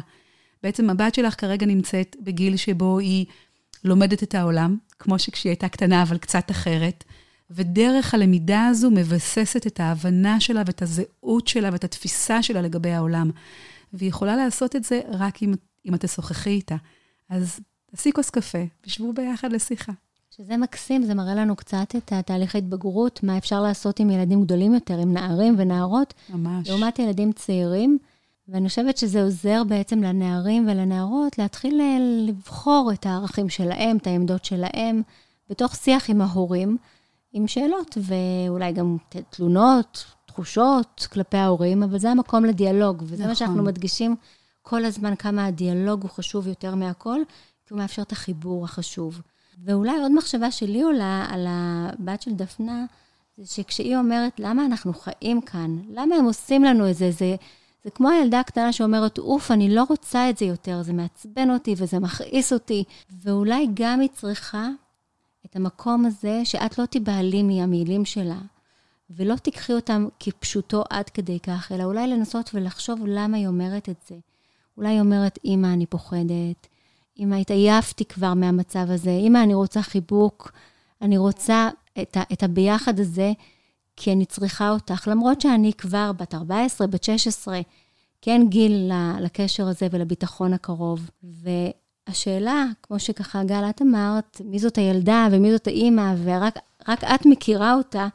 בעצם 0.64 0.90
הבת 0.90 1.16
שלך 1.16 1.42
כרגע 1.42 1.66
נמצאת 1.66 2.16
בגיל 2.20 2.58
שבו 2.58 3.00
היא 3.00 3.26
לומדת 3.84 4.24
את 4.24 4.36
העולם, 4.36 4.78
כמו 5.00 5.20
שכשהיא 5.20 5.50
הייתה 5.50 5.70
קטנה, 5.70 6.02
אבל 6.04 6.18
קצת 6.18 6.52
אחרת, 6.52 7.04
ודרך 7.50 8.14
הלמידה 8.14 8.68
הזו 8.68 8.92
מבססת 8.92 9.68
את 9.68 9.80
ההבנה 9.80 10.40
שלה 10.40 10.64
ואת 10.66 10.82
הזהות 10.82 11.48
שלה 11.48 11.70
ואת 11.72 11.84
התפיסה 11.84 12.44
שלה 12.44 12.62
לגבי 12.62 12.92
העולם. 12.92 13.32
והיא 13.94 14.10
יכולה 14.10 14.36
לעשות 14.36 14.76
את 14.76 14.84
זה 14.84 15.02
רק 15.10 15.44
אם, 15.44 15.54
אם 15.86 15.96
את 15.96 16.06
תשוחחי 16.06 16.50
איתה. 16.50 16.76
אז 17.30 17.60
תעשי 17.92 18.12
כוס 18.12 18.30
קפה, 18.30 18.64
ושבו 18.86 19.14
ביחד 19.14 19.52
לשיחה. 19.52 19.92
שזה 20.42 20.58
מקסים, 20.58 21.04
זה 21.04 21.14
מראה 21.14 21.36
לנו 21.36 21.56
קצת 21.56 21.96
את 21.98 22.12
התהליך 22.12 22.56
ההתבגרות, 22.56 23.24
מה 23.24 23.38
אפשר 23.38 23.62
לעשות 23.62 24.00
עם 24.00 24.10
ילדים 24.10 24.44
גדולים 24.44 24.74
יותר, 24.74 24.98
עם 24.98 25.14
נערים 25.14 25.56
ונערות. 25.58 26.14
ממש. 26.30 26.70
לעומת 26.70 27.00
ילדים 27.00 27.32
צעירים. 27.32 27.98
ואני 28.48 28.70
חושבת 28.70 28.98
שזה 28.98 29.24
עוזר 29.24 29.64
בעצם 29.64 30.04
לנערים 30.04 30.68
ולנערות 30.68 31.38
להתחיל 31.38 31.82
לבחור 32.28 32.92
את 32.94 33.06
הערכים 33.06 33.50
שלהם, 33.50 33.98
את 33.98 34.08
העמדות 34.08 34.46
שלהם, 34.46 35.02
בתוך 35.50 35.76
שיח 35.76 36.10
עם 36.10 36.22
ההורים, 36.22 36.78
עם 37.34 37.48
שאלות 37.48 37.98
ואולי 38.02 38.72
גם 38.72 38.98
תלונות, 39.30 40.06
תחושות 40.26 41.08
כלפי 41.12 41.38
ההורים, 41.38 41.84
אבל 41.84 42.00
זה 42.00 42.12
המקום 42.12 42.46
לדיאלוג, 42.46 43.04
וזה 43.06 43.16
נכון. 43.16 43.28
מה 43.28 43.36
שאנחנו 43.36 43.64
מדגישים 43.64 44.16
כל 44.62 44.86
הזמן, 44.86 45.16
כמה 45.16 45.46
הדיאלוג 45.46 46.02
הוא 46.02 46.10
חשוב 46.10 46.48
יותר 46.48 46.76
מהכל, 46.76 47.20
כי 47.66 47.74
הוא 47.74 47.80
מאפשר 47.80 48.02
את 48.02 48.12
החיבור 48.12 48.66
החשוב. 48.66 49.22
ואולי 49.64 50.00
עוד 50.02 50.12
מחשבה 50.12 50.52
שלי 50.52 50.82
עולה 50.82 51.26
על 51.30 51.46
הבת 51.50 52.22
של 52.22 52.34
דפנה, 52.34 52.86
זה 53.38 53.46
שכשהיא 53.46 53.98
אומרת, 53.98 54.40
למה 54.40 54.66
אנחנו 54.66 54.94
חיים 54.94 55.42
כאן? 55.42 55.80
למה 55.94 56.16
הם 56.16 56.26
עושים 56.26 56.64
לנו 56.64 56.90
את 56.90 56.96
זה? 56.96 57.12
זה, 57.12 57.36
זה 57.84 57.90
כמו 57.90 58.10
הילדה 58.10 58.40
הקטנה 58.40 58.74
שאומרת, 58.74 59.18
אוף, 59.18 59.52
אני 59.52 59.76
לא 59.76 59.84
רוצה 59.90 60.30
את 60.30 60.38
זה 60.38 60.46
יותר, 60.46 60.82
זה 60.82 60.94
מעצבן 60.94 61.50
אותי 61.50 61.76
וזה 61.78 62.00
מכעיס 62.00 62.54
אותי. 62.54 62.84
ואולי 63.24 63.68
גם 63.74 64.00
היא 64.00 64.10
צריכה 64.14 64.70
את 65.46 65.56
המקום 65.56 66.06
הזה, 66.06 66.42
שאת 66.44 66.78
לא 66.80 66.86
תיבהלי 66.86 67.44
מהמילים 67.44 68.06
שלה, 68.06 68.40
ולא 69.10 69.36
תיקחי 69.36 69.74
אותם 69.74 70.08
כפשוטו 70.20 70.84
עד 70.90 71.10
כדי 71.10 71.40
כך, 71.40 71.72
אלא 71.72 71.84
אולי 71.84 72.08
לנסות 72.08 72.50
ולחשוב 72.54 73.00
למה 73.06 73.38
היא 73.38 73.48
אומרת 73.48 73.90
את 73.90 74.02
זה. 74.08 74.16
אולי 74.78 74.90
היא 74.90 75.00
אומרת, 75.00 75.40
אמא, 75.46 75.68
אני 75.68 75.86
פוחדת. 75.86 76.68
אמא, 77.20 77.36
התעייפתי 77.36 78.06
כבר 78.06 78.34
מהמצב 78.34 78.86
הזה, 78.88 79.12
אמא, 79.12 79.44
אני 79.44 79.54
רוצה 79.54 79.82
חיבוק, 79.82 80.52
אני 81.02 81.18
רוצה 81.18 81.70
את, 82.02 82.18
ה, 82.18 82.24
את 82.34 82.44
הביחד 82.44 83.00
הזה, 83.00 83.32
כי 83.96 84.12
אני 84.12 84.26
צריכה 84.26 84.70
אותך, 84.70 85.08
למרות 85.12 85.42
שאני 85.42 85.74
כבר 85.74 86.12
בת 86.12 86.36
14, 86.36 86.88
בת 86.88 87.04
16, 87.04 87.62
כן 88.22 88.42
גיל 88.50 88.92
לקשר 89.20 89.68
הזה 89.68 89.88
ולביטחון 89.92 90.54
הקרוב. 90.54 91.10
והשאלה, 91.24 92.66
כמו 92.84 93.00
שככה 93.00 93.44
גל, 93.44 93.64
את 93.70 93.82
אמרת, 93.82 94.42
מי 94.46 94.60
זאת 94.60 94.78
הילדה 94.78 95.28
ומי 95.32 95.52
זאת 95.52 95.68
האימא, 95.68 96.14
ורק 96.24 96.60
את 96.90 97.26
מכירה 97.26 97.74
אותה, 97.74 98.08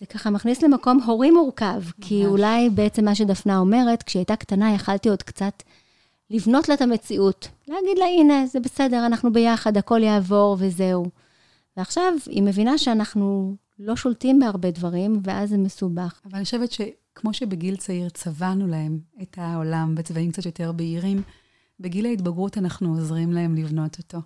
זה 0.00 0.06
ככה 0.06 0.30
מכניס 0.30 0.62
למקום 0.62 1.02
הורי 1.02 1.30
מורכב. 1.30 1.82
כי 2.00 2.26
אולי 2.26 2.70
בעצם 2.70 3.04
מה 3.04 3.14
שדפנה 3.14 3.58
אומרת, 3.58 4.02
כשהיא 4.02 4.20
הייתה 4.20 4.36
קטנה, 4.36 4.74
יכלתי 4.74 5.08
עוד 5.08 5.22
קצת 5.22 5.62
לבנות 6.30 6.68
לה 6.68 6.74
את 6.74 6.80
המציאות. 6.80 7.48
להגיד 7.68 7.98
לה, 7.98 8.04
הנה, 8.06 8.46
זה 8.46 8.60
בסדר, 8.60 9.06
אנחנו 9.06 9.32
ביחד, 9.32 9.76
הכל 9.76 10.02
יעבור 10.02 10.56
וזהו. 10.58 11.06
ועכשיו 11.76 12.12
היא 12.26 12.42
מבינה 12.42 12.78
שאנחנו 12.78 13.56
לא 13.78 13.96
שולטים 13.96 14.38
בהרבה 14.38 14.70
דברים, 14.70 15.20
ואז 15.24 15.48
זה 15.48 15.58
מסובך. 15.58 16.20
אבל 16.24 16.34
אני 16.34 16.44
חושבת 16.44 16.72
שכמו 16.72 17.34
שבגיל 17.34 17.76
צעיר 17.76 18.08
צבענו 18.08 18.66
להם 18.66 18.98
את 19.22 19.38
העולם 19.40 19.94
בצבעים 19.94 20.32
קצת 20.32 20.46
יותר 20.46 20.72
בהירים, 20.72 21.22
בגיל 21.80 22.06
ההתבגרות 22.06 22.58
אנחנו 22.58 22.94
עוזרים 22.94 23.32
להם 23.32 23.54
לבנות 23.54 23.98
אותו. 23.98 24.18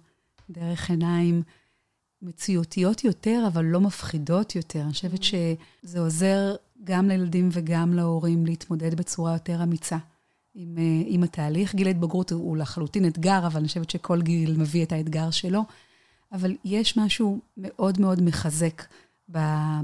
דרך 0.50 0.90
עיניים 0.90 1.42
מציאותיות 2.22 3.04
יותר, 3.04 3.44
אבל 3.46 3.64
לא 3.64 3.80
מפחידות 3.80 4.56
יותר. 4.56 4.80
אני 4.80 4.92
חושבת 4.92 5.22
שזה 5.22 6.00
עוזר 6.00 6.54
גם 6.84 7.08
לילדים 7.08 7.48
וגם 7.52 7.94
להורים 7.94 8.46
להתמודד 8.46 8.94
בצורה 8.94 9.32
יותר 9.32 9.62
אמיצה 9.62 9.98
עם, 10.54 10.74
אה, 10.78 11.02
עם 11.06 11.22
התהליך. 11.22 11.74
גיל 11.74 11.86
ההתבגרות 11.86 12.32
הוא 12.32 12.56
לחלוטין 12.56 13.06
אתגר, 13.06 13.46
אבל 13.46 13.58
אני 13.58 13.68
חושבת 13.68 13.90
שכל 13.90 14.22
גיל 14.22 14.56
מביא 14.58 14.82
את 14.82 14.92
האתגר 14.92 15.30
שלו. 15.30 15.64
אבל 16.32 16.56
יש 16.64 16.96
משהו 16.96 17.38
מאוד 17.56 18.00
מאוד 18.00 18.22
מחזק 18.22 18.82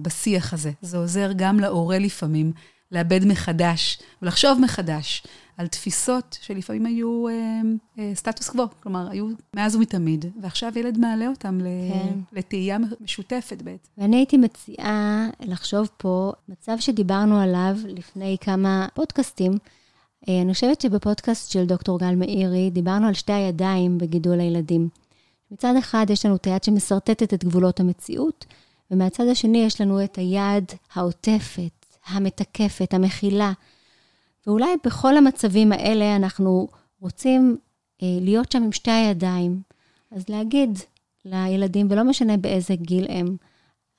בשיח 0.02 0.52
הזה. 0.52 0.70
זה 0.82 0.98
עוזר 0.98 1.30
גם 1.36 1.60
להורה 1.60 1.98
לפעמים 1.98 2.52
לאבד 2.92 3.20
מחדש 3.24 3.98
ולחשוב 4.22 4.60
מחדש 4.60 5.22
על 5.56 5.66
תפיסות 5.66 6.38
שלפעמים 6.40 6.86
היו 6.86 7.28
אה, 7.28 7.60
אה, 7.98 8.10
סטטוס 8.14 8.50
קוו, 8.50 8.66
כלומר, 8.80 9.10
היו 9.10 9.28
מאז 9.54 9.76
ומתמיד, 9.76 10.24
ועכשיו 10.42 10.72
ילד 10.78 10.98
מעלה 10.98 11.28
אותם 11.28 11.58
כן. 11.92 12.18
לתהייה 12.32 12.78
משותפת 13.00 13.62
בעצם. 13.62 13.88
ואני 13.98 14.16
הייתי 14.16 14.36
מציעה 14.36 15.28
לחשוב 15.40 15.88
פה, 15.96 16.32
מצב 16.48 16.76
שדיברנו 16.78 17.40
עליו 17.40 17.76
לפני 17.84 18.36
כמה 18.40 18.88
פודקאסטים, 18.94 19.52
אני 20.28 20.54
חושבת 20.54 20.80
שבפודקאסט 20.80 21.50
של 21.50 21.66
דוקטור 21.66 21.98
גל 21.98 22.14
מאירי 22.14 22.70
דיברנו 22.70 23.06
על 23.06 23.14
שתי 23.14 23.32
הידיים 23.32 23.98
בגידול 23.98 24.40
הילדים. 24.40 24.88
מצד 25.50 25.74
אחד 25.78 26.06
יש 26.10 26.26
לנו 26.26 26.36
את 26.36 26.46
היד 26.46 26.64
שמשרטטת 26.64 27.34
את 27.34 27.44
גבולות 27.44 27.80
המציאות, 27.80 28.44
ומהצד 28.90 29.28
השני 29.28 29.58
יש 29.58 29.80
לנו 29.80 30.04
את 30.04 30.18
היד 30.18 30.64
העוטפת, 30.94 31.86
המתקפת, 32.06 32.94
המכילה. 32.94 33.52
ואולי 34.46 34.76
בכל 34.84 35.16
המצבים 35.16 35.72
האלה 35.72 36.16
אנחנו 36.16 36.68
רוצים 37.00 37.56
אה, 38.02 38.18
להיות 38.20 38.52
שם 38.52 38.62
עם 38.62 38.72
שתי 38.72 38.90
הידיים. 38.90 39.60
אז 40.10 40.28
להגיד 40.28 40.78
לילדים, 41.24 41.86
ולא 41.90 42.04
משנה 42.04 42.36
באיזה 42.36 42.74
גיל 42.74 43.06
הם, 43.08 43.36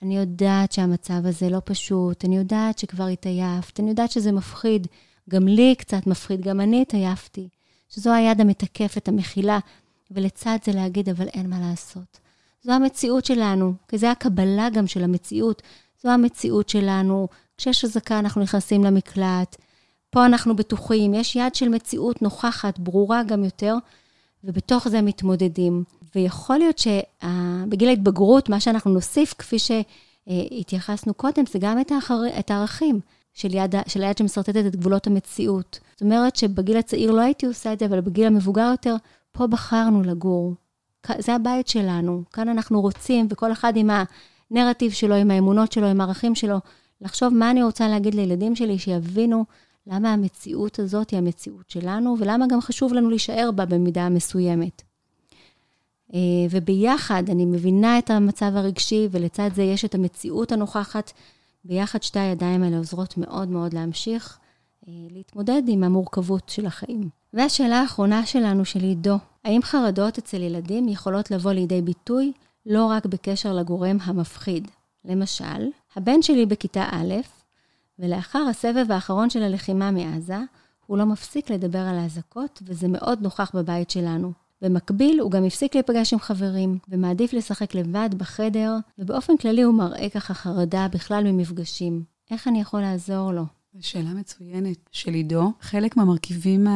אני 0.02 0.18
יודעת 0.18 0.72
שהמצב 0.72 1.26
הזה 1.26 1.50
לא 1.50 1.62
פשוט, 1.66 2.26
אני 2.26 2.38
יודעת 2.38 2.80
שכבר 2.80 3.08
התעייפת, 3.08 3.80
אני 3.80 3.90
יודעת 3.90 4.12
שזה 4.12 4.32
מפחיד, 4.32 4.88
גם 5.30 5.48
לי 5.48 5.76
קצת 5.78 6.08
מפחיד, 6.08 6.42
גם 6.42 6.62
אני 6.62 6.82
התעייפתי. 6.82 7.50
שזו 7.90 8.14
היד 8.14 8.42
המתקפת, 8.42 9.08
המכילה, 9.08 9.60
ולצד 10.12 10.58
זה 10.66 10.72
להגיד, 10.72 11.10
אבל 11.10 11.28
אין 11.28 11.50
מה 11.50 11.60
לעשות. 11.60 12.20
זו 12.64 12.72
המציאות 12.72 13.26
שלנו, 13.26 13.74
כי 13.88 13.98
זה 13.98 14.12
הקבלה 14.12 14.70
גם 14.70 14.88
של 14.88 15.04
המציאות. 15.04 15.62
זו 16.04 16.10
המציאות 16.10 16.70
שלנו. 16.70 17.28
כשיש 17.58 17.86
אזעקה 17.86 18.20
אנחנו 18.20 18.42
נכנסים 18.42 18.84
למקלט, 18.84 19.56
פה 20.10 20.26
אנחנו 20.26 20.56
בטוחים, 20.56 21.14
יש 21.14 21.36
יד 21.36 21.56
של 21.56 21.70
מציאות 21.70 22.22
נוכחת, 22.22 22.80
ברורה 22.80 23.24
גם 23.24 23.44
יותר, 23.44 23.76
ובתוך 24.44 24.88
זה 24.88 25.02
מתמודדים. 25.02 25.84
ויכול 26.16 26.58
להיות 26.58 26.80
שבגיל 26.80 27.90
ההתבגרות, 27.90 28.50
מה 28.50 28.60
שאנחנו 28.60 28.92
נוסיף, 28.92 29.34
כפי 29.38 29.58
שהתייחסנו 29.60 31.14
קודם, 31.14 31.46
זה 31.52 31.60
גם 31.60 31.82
את, 31.82 31.92
האחר, 31.92 32.22
את 32.40 32.52
הערכים 32.52 33.00
של, 33.38 33.54
יד, 33.54 33.76
של 33.88 34.04
היד 34.04 34.18
שמסרטטת 34.18 34.64
את 34.68 34.76
גבולות 34.76 35.08
המציאות. 35.08 35.80
זאת 35.92 36.02
אומרת 36.02 36.36
שבגיל 36.36 36.78
הצעיר 36.78 37.12
לא 37.12 37.22
הייתי 37.22 37.46
עושה 37.46 37.74
את 37.74 37.80
זה, 37.80 37.86
אבל 37.86 38.02
בגיל 38.02 38.28
המבוגר 38.28 38.68
יותר, 38.72 38.96
פה 39.32 39.48
בחרנו 39.48 40.04
לגור. 40.04 40.54
זה 41.20 41.36
הבית 41.36 41.68
שלנו, 41.68 42.24
כאן 42.34 42.50
אנחנו 42.50 42.82
רוצים, 42.82 43.28
וכל 43.30 43.52
אחד 43.52 43.74
עם 43.76 43.90
הנרטיב 44.52 44.92
שלו, 44.92 45.16
עם 45.16 45.32
האמונות 45.32 45.72
שלו, 45.72 45.88
עם 45.88 46.02
הערכים 46.02 46.36
שלו, 46.36 46.58
לחשוב 47.02 47.34
מה 47.34 47.52
אני 47.52 47.64
רוצה 47.64 47.88
להגיד 47.88 48.16
לילדים 48.16 48.56
שלי, 48.56 48.80
שיבינו 48.80 49.46
למה 49.88 50.14
המציאות 50.14 50.80
הזאת 50.80 51.10
היא 51.10 51.18
המציאות 51.18 51.70
שלנו, 51.70 52.16
ולמה 52.20 52.46
גם 52.48 52.62
חשוב 52.62 52.94
לנו 52.94 53.10
להישאר 53.10 53.50
בה 53.56 53.66
במידה 53.66 54.10
מסוימת. 54.10 54.82
אה, 56.14 56.20
וביחד, 56.50 57.24
אני 57.30 57.46
מבינה 57.46 58.00
את 58.00 58.10
המצב 58.10 58.52
הרגשי, 58.56 59.08
ולצד 59.12 59.50
זה 59.56 59.64
יש 59.64 59.86
את 59.86 59.96
המציאות 59.96 60.52
הנוכחת. 60.52 61.12
ביחד 61.68 62.04
שתי 62.04 62.20
הידיים 62.20 62.64
האלה 62.64 62.78
עוזרות 62.78 63.18
מאוד 63.18 63.50
מאוד 63.50 63.74
להמשיך 63.74 64.38
אה, 64.88 64.94
להתמודד 65.10 65.62
עם 65.68 65.84
המורכבות 65.84 66.50
של 66.50 66.66
החיים. 66.66 67.10
והשאלה 67.34 67.82
האחרונה 67.82 68.26
שלנו, 68.26 68.66
של 68.66 68.80
עידו, 68.80 69.18
האם 69.46 69.62
חרדות 69.62 70.18
אצל 70.18 70.42
ילדים 70.42 70.88
יכולות 70.88 71.32
לבוא 71.32 71.52
לידי 71.52 71.82
ביטוי 71.82 72.32
לא 72.66 72.86
רק 72.86 73.06
בקשר 73.06 73.54
לגורם 73.54 73.98
המפחיד? 74.02 74.68
למשל, 75.06 75.68
הבן 75.96 76.22
שלי 76.22 76.46
בכיתה 76.46 76.84
א', 76.92 77.14
ולאחר 78.00 78.46
הסבב 78.50 78.92
האחרון 78.92 79.30
של 79.30 79.44
הלחימה 79.44 79.92
מעזה, 79.92 80.40
הוא 80.86 80.98
לא 80.98 81.06
מפסיק 81.06 81.50
לדבר 81.50 81.80
על 81.80 81.98
האזעקות, 81.98 82.64
וזה 82.66 82.88
מאוד 82.88 83.22
נוכח 83.22 83.52
בבית 83.56 83.90
שלנו. 83.90 84.32
במקביל, 84.62 85.20
הוא 85.20 85.32
גם 85.32 85.46
הפסיק 85.46 85.76
להיפגש 85.76 86.14
עם 86.14 86.20
חברים, 86.20 86.78
ומעדיף 86.90 87.34
לשחק 87.34 87.76
לבד 87.76 88.10
בחדר, 88.18 88.76
ובאופן 89.00 89.38
כללי 89.38 89.62
הוא 89.62 89.74
מראה 89.74 90.10
ככה 90.10 90.34
חרדה 90.34 90.88
בכלל 90.92 91.32
ממפגשים. 91.32 92.04
איך 92.32 92.48
אני 92.48 92.62
יכול 92.62 92.82
לעזור 92.82 93.32
לו? 93.32 93.44
שאלה 93.80 94.14
מצוינת 94.14 94.90
של 94.92 95.14
עידו. 95.14 95.52
חלק 95.62 95.98
מהמרכיבים 95.98 96.68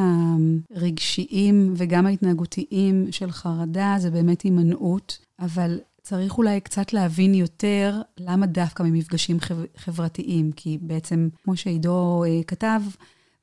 הרגשיים 0.76 1.74
וגם 1.78 2.06
ההתנהגותיים 2.06 3.12
של 3.12 3.32
חרדה 3.32 3.96
זה 3.98 4.12
באמת 4.12 4.42
הימנעות, 4.42 5.18
אבל 5.40 5.80
צריך 6.02 6.38
אולי 6.38 6.60
קצת 6.62 6.94
להבין 6.94 7.34
יותר 7.34 8.02
למה 8.18 8.46
דווקא 8.46 8.84
ממפגשים 8.84 9.38
חברתיים, 9.78 10.52
כי 10.52 10.78
בעצם, 10.82 11.30
כמו 11.44 11.56
שעידו 11.56 12.24
אה, 12.24 12.44
כתב, 12.48 12.82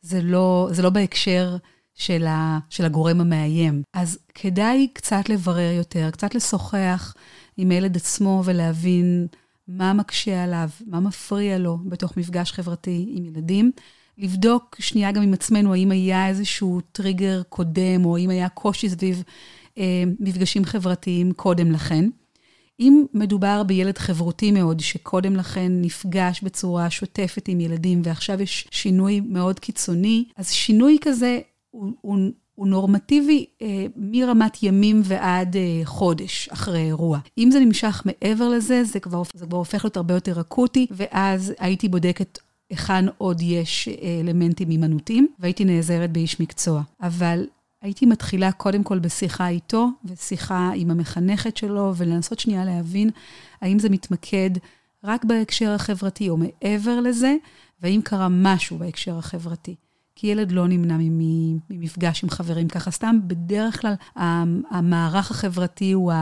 זה 0.03 0.23
לא, 0.23 0.69
זה 0.73 0.83
לא 0.83 0.91
בהקשר 0.91 1.57
של, 1.99 2.27
ה, 2.27 2.59
של 2.71 2.85
הגורם 2.85 3.21
המאיים. 3.21 3.83
אז 3.95 4.19
כדאי 4.35 4.89
קצת 4.93 5.29
לברר 5.29 5.73
יותר, 5.73 6.11
קצת 6.11 6.35
לשוחח 6.35 7.15
עם 7.57 7.71
הילד 7.71 7.97
עצמו 7.97 8.43
ולהבין 8.45 9.27
מה 9.69 9.93
מקשה 9.93 10.45
עליו, 10.45 10.69
מה 10.87 11.01
מפריע 11.01 11.59
לו 11.59 11.79
בתוך 11.85 12.17
מפגש 12.17 12.53
חברתי 12.53 13.07
עם 13.09 13.25
ילדים. 13.25 13.71
לבדוק 14.19 14.77
שנייה 14.79 15.13
גם 15.13 15.23
עם 15.23 15.33
עצמנו, 15.33 15.75
האם 15.75 15.91
היה 15.91 16.29
איזשהו 16.29 16.81
טריגר 16.93 17.43
קודם, 17.49 18.05
או 18.05 18.17
האם 18.17 18.31
היה 18.31 18.49
קושי 18.49 18.89
סביב 18.89 19.23
אה, 19.79 20.03
מפגשים 20.21 20.65
חברתיים 20.65 21.33
קודם 21.33 21.73
לכן. 21.73 22.05
אם 22.81 23.05
מדובר 23.15 23.63
בילד 23.63 23.99
חברותי 23.99 24.51
מאוד, 24.51 24.81
שקודם 24.81 25.37
לכן 25.37 25.73
נפגש 25.81 26.43
בצורה 26.43 26.91
שוטפת 26.91 27.49
עם 27.49 27.61
ילדים, 27.61 28.01
ועכשיו 28.05 28.43
יש 28.43 28.69
שינוי 28.71 29.21
מאוד 29.21 29.59
קיצוני, 29.59 30.25
אז 30.37 30.51
שינוי 30.51 30.99
כזה 31.01 31.41
הוא, 31.71 31.93
הוא, 32.01 32.19
הוא 32.55 32.67
נורמטיבי 32.67 33.47
אה, 33.63 33.87
מרמת 33.97 34.63
ימים 34.63 35.01
ועד 35.05 35.57
אה, 35.57 35.81
חודש 35.85 36.49
אחרי 36.49 36.81
אירוע. 36.83 37.19
אם 37.39 37.51
זה 37.53 37.61
נמשך 37.61 38.03
מעבר 38.05 38.49
לזה, 38.49 38.85
זה 38.85 39.01
כבר, 39.01 39.23
זה 39.35 39.47
כבר 39.47 39.59
הופך 39.59 39.85
להיות 39.85 39.97
הרבה 39.97 40.15
יותר 40.15 40.41
אקוטי, 40.41 40.87
ואז 40.91 41.53
הייתי 41.59 41.89
בודקת 41.89 42.39
היכן 42.71 43.05
עוד 43.19 43.41
יש 43.43 43.89
אה, 43.89 44.21
אלמנטים 44.21 44.69
הימנותיים, 44.69 45.29
והייתי 45.39 45.65
נעזרת 45.65 46.13
באיש 46.13 46.41
מקצוע. 46.41 46.83
אבל 47.03 47.47
הייתי 47.83 48.07
מתחילה 48.07 48.53
קודם 48.53 48.83
כל 48.83 48.99
בשיחה 48.99 49.49
איתו, 49.49 49.89
ושיחה 50.05 50.71
עם 50.75 50.91
המחנכת 50.91 51.57
שלו, 51.57 51.93
ולנסות 51.97 52.39
שנייה 52.39 52.65
להבין 52.65 53.11
האם 53.61 53.79
זה 53.79 53.89
מתמקד 53.89 54.51
רק 55.05 55.25
בהקשר 55.25 55.71
החברתי 55.71 56.29
או 56.29 56.37
מעבר 56.37 57.01
לזה, 57.01 57.35
והאם 57.81 58.01
קרה 58.05 58.29
משהו 58.31 58.79
בהקשר 58.79 59.19
החברתי. 59.19 59.75
כי 60.21 60.27
ילד 60.27 60.53
לא 60.53 60.69
נמנע 60.69 60.97
ממפגש 61.71 62.25
עם 62.25 62.31
חברים 62.31 62.69
ככה 62.69 62.91
סתם. 62.91 63.19
בדרך 63.27 63.81
כלל 63.81 63.95
המערך 64.71 65.31
החברתי 65.31 65.93
הוא, 65.93 66.13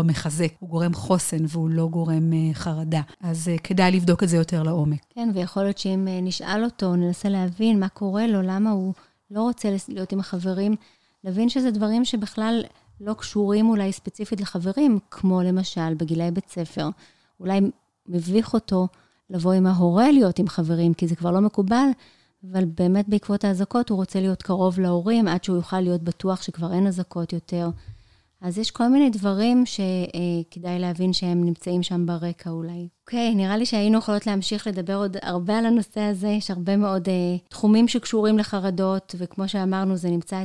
המחזק, 0.00 0.52
הוא 0.58 0.68
גורם 0.68 0.94
חוסן 0.94 1.44
והוא 1.48 1.70
לא 1.70 1.88
גורם 1.88 2.32
אה, 2.32 2.54
חרדה. 2.54 3.00
אז 3.20 3.48
אה, 3.48 3.58
כדאי 3.58 3.92
לבדוק 3.92 4.22
את 4.22 4.28
זה 4.28 4.36
יותר 4.36 4.62
לעומק. 4.62 5.00
כן, 5.10 5.28
ויכול 5.34 5.62
להיות 5.62 5.78
שאם 5.78 6.08
אה, 6.08 6.20
נשאל 6.22 6.64
אותו, 6.64 6.96
ננסה 6.96 7.28
להבין 7.28 7.80
מה 7.80 7.88
קורה 7.88 8.26
לו, 8.26 8.42
למה 8.42 8.70
הוא 8.70 8.94
לא 9.30 9.42
רוצה 9.42 9.76
להיות 9.88 10.12
עם 10.12 10.20
החברים, 10.20 10.76
נבין 11.24 11.48
שזה 11.48 11.70
דברים 11.70 12.04
שבכלל 12.04 12.62
לא 13.00 13.14
קשורים 13.14 13.68
אולי 13.68 13.92
ספציפית 13.92 14.40
לחברים, 14.40 14.98
כמו 15.10 15.42
למשל 15.42 15.94
בגילי 15.94 16.30
בית 16.30 16.48
ספר. 16.48 16.88
אולי 17.40 17.60
מביך 18.08 18.54
אותו 18.54 18.88
לבוא 19.30 19.52
עם 19.52 19.66
ההורה 19.66 20.10
להיות 20.10 20.38
עם 20.38 20.48
חברים, 20.48 20.94
כי 20.94 21.08
זה 21.08 21.16
כבר 21.16 21.30
לא 21.30 21.40
מקובל. 21.40 21.86
אבל 22.52 22.64
באמת 22.64 23.08
בעקבות 23.08 23.44
האזעקות 23.44 23.88
הוא 23.88 23.96
רוצה 23.96 24.20
להיות 24.20 24.42
קרוב 24.42 24.80
להורים 24.80 25.28
עד 25.28 25.44
שהוא 25.44 25.56
יוכל 25.56 25.80
להיות 25.80 26.02
בטוח 26.02 26.42
שכבר 26.42 26.72
אין 26.72 26.86
אזעקות 26.86 27.32
יותר. 27.32 27.70
אז 28.40 28.58
יש 28.58 28.70
כל 28.70 28.88
מיני 28.88 29.10
דברים 29.10 29.64
שכדאי 29.66 30.78
להבין 30.78 31.12
שהם 31.12 31.44
נמצאים 31.44 31.82
שם 31.82 32.06
ברקע 32.06 32.50
אולי. 32.50 32.88
אוקיי, 33.00 33.30
okay, 33.32 33.36
נראה 33.36 33.56
לי 33.56 33.66
שהיינו 33.66 33.98
יכולות 33.98 34.26
להמשיך 34.26 34.66
לדבר 34.66 34.96
עוד 34.96 35.16
הרבה 35.22 35.58
על 35.58 35.66
הנושא 35.66 36.00
הזה, 36.00 36.28
יש 36.28 36.50
הרבה 36.50 36.76
מאוד 36.76 37.08
uh, 37.08 37.10
תחומים 37.48 37.88
שקשורים 37.88 38.38
לחרדות, 38.38 39.14
וכמו 39.18 39.48
שאמרנו, 39.48 39.96
זה 39.96 40.10
נמצא 40.10 40.42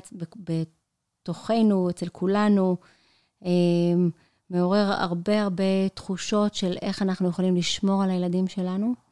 בתוכנו, 1.24 1.90
אצל 1.90 2.08
כולנו. 2.08 2.78
Uh, 3.44 3.48
מעורר 4.50 4.92
הרבה 4.92 5.42
הרבה 5.42 5.90
תחושות 5.94 6.56
של 6.56 6.76
איך 6.82 7.02
אנחנו 7.02 7.30
יכולים 7.30 7.56
לשמור 7.56 8.04
על 8.04 8.10
הילדים 8.10 8.48
שלנו. 8.48 9.09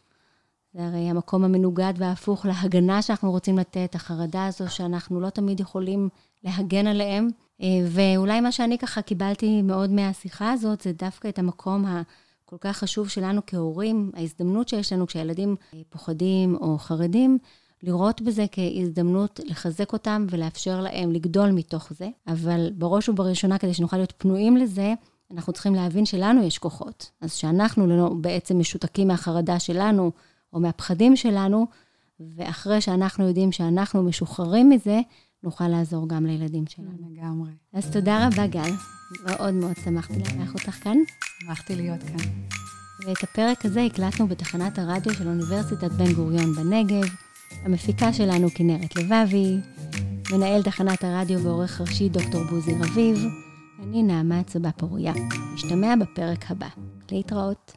זה 0.77 0.85
הרי 0.85 1.09
המקום 1.09 1.43
המנוגד 1.43 1.93
וההפוך 1.97 2.45
להגנה 2.45 3.01
שאנחנו 3.01 3.31
רוצים 3.31 3.57
לתת, 3.57 3.95
החרדה 3.95 4.45
הזו 4.45 4.69
שאנחנו 4.69 5.21
לא 5.21 5.29
תמיד 5.29 5.59
יכולים 5.59 6.09
להגן 6.43 6.87
עליהם. 6.87 7.29
אה, 7.61 7.67
ואולי 7.85 8.41
מה 8.41 8.51
שאני 8.51 8.77
ככה 8.77 9.01
קיבלתי 9.01 9.61
מאוד 9.61 9.89
מהשיחה 9.89 10.51
הזאת, 10.51 10.81
זה 10.81 10.91
דווקא 10.91 11.27
את 11.27 11.39
המקום 11.39 11.85
הכל 11.85 12.55
כך 12.61 12.77
חשוב 12.77 13.09
שלנו 13.09 13.41
כהורים, 13.47 14.11
ההזדמנות 14.15 14.69
שיש 14.69 14.93
לנו 14.93 15.07
כשהילדים 15.07 15.55
אה, 15.73 15.79
פוחדים 15.89 16.55
או 16.55 16.77
חרדים, 16.77 17.37
לראות 17.83 18.21
בזה 18.21 18.45
כהזדמנות 18.51 19.39
לחזק 19.45 19.93
אותם 19.93 20.25
ולאפשר 20.29 20.81
להם 20.81 21.11
לגדול 21.11 21.51
מתוך 21.51 21.93
זה. 21.93 22.09
אבל 22.27 22.69
בראש 22.77 23.09
ובראשונה, 23.09 23.57
כדי 23.57 23.73
שנוכל 23.73 23.97
להיות 23.97 24.13
פנויים 24.17 24.57
לזה, 24.57 24.93
אנחנו 25.31 25.53
צריכים 25.53 25.75
להבין 25.75 26.05
שלנו 26.05 26.43
יש 26.43 26.57
כוחות. 26.57 27.11
אז 27.21 27.33
שאנחנו 27.33 27.87
לא 27.87 28.09
בעצם 28.21 28.59
משותקים 28.59 29.07
מהחרדה 29.07 29.59
שלנו 29.59 30.11
או 30.53 30.59
מהפחדים 30.59 31.15
שלנו, 31.15 31.67
ואחרי 32.35 32.81
שאנחנו 32.81 33.27
יודעים 33.27 33.51
שאנחנו 33.51 34.03
משוחררים 34.03 34.69
מזה, 34.69 34.99
נוכל 35.43 35.67
לעזור 35.67 36.07
גם 36.09 36.25
לילדים 36.25 36.63
שלנו. 36.67 37.09
לגמרי. 37.11 37.51
אז 37.73 37.91
תודה 37.91 38.27
רבה, 38.27 38.47
גל. 38.47 38.71
מאוד 39.25 39.53
מאוד 39.53 39.75
שמחתי 39.83 40.13
לארח 40.19 40.53
אותך 40.53 40.83
כאן. 40.83 40.97
שמחתי 41.39 41.75
להיות 41.75 42.03
כאן. 42.03 42.29
ואת 43.05 43.23
הפרק 43.23 43.65
הזה 43.65 43.83
הקלטנו 43.83 44.27
בתחנת 44.27 44.79
הרדיו 44.79 45.13
של 45.13 45.27
אוניברסיטת 45.27 45.91
בן 45.91 46.13
גוריון 46.13 46.53
בנגב. 46.53 47.09
המפיקה 47.63 48.13
שלנו 48.13 48.47
כנרת 48.55 48.95
לבבי, 48.95 49.57
מנהל 50.31 50.63
תחנת 50.63 51.03
הרדיו 51.03 51.43
ועורך 51.43 51.81
ראשי 51.81 52.09
דוקטור 52.09 52.43
בוזי 52.43 52.73
רביב. 52.79 53.17
אני 53.83 54.03
נעמה 54.03 54.43
צבא 54.43 54.69
פוריה. 54.77 55.13
נשתמע 55.53 55.95
בפרק 55.95 56.51
הבא. 56.51 56.67
להתראות. 57.11 57.73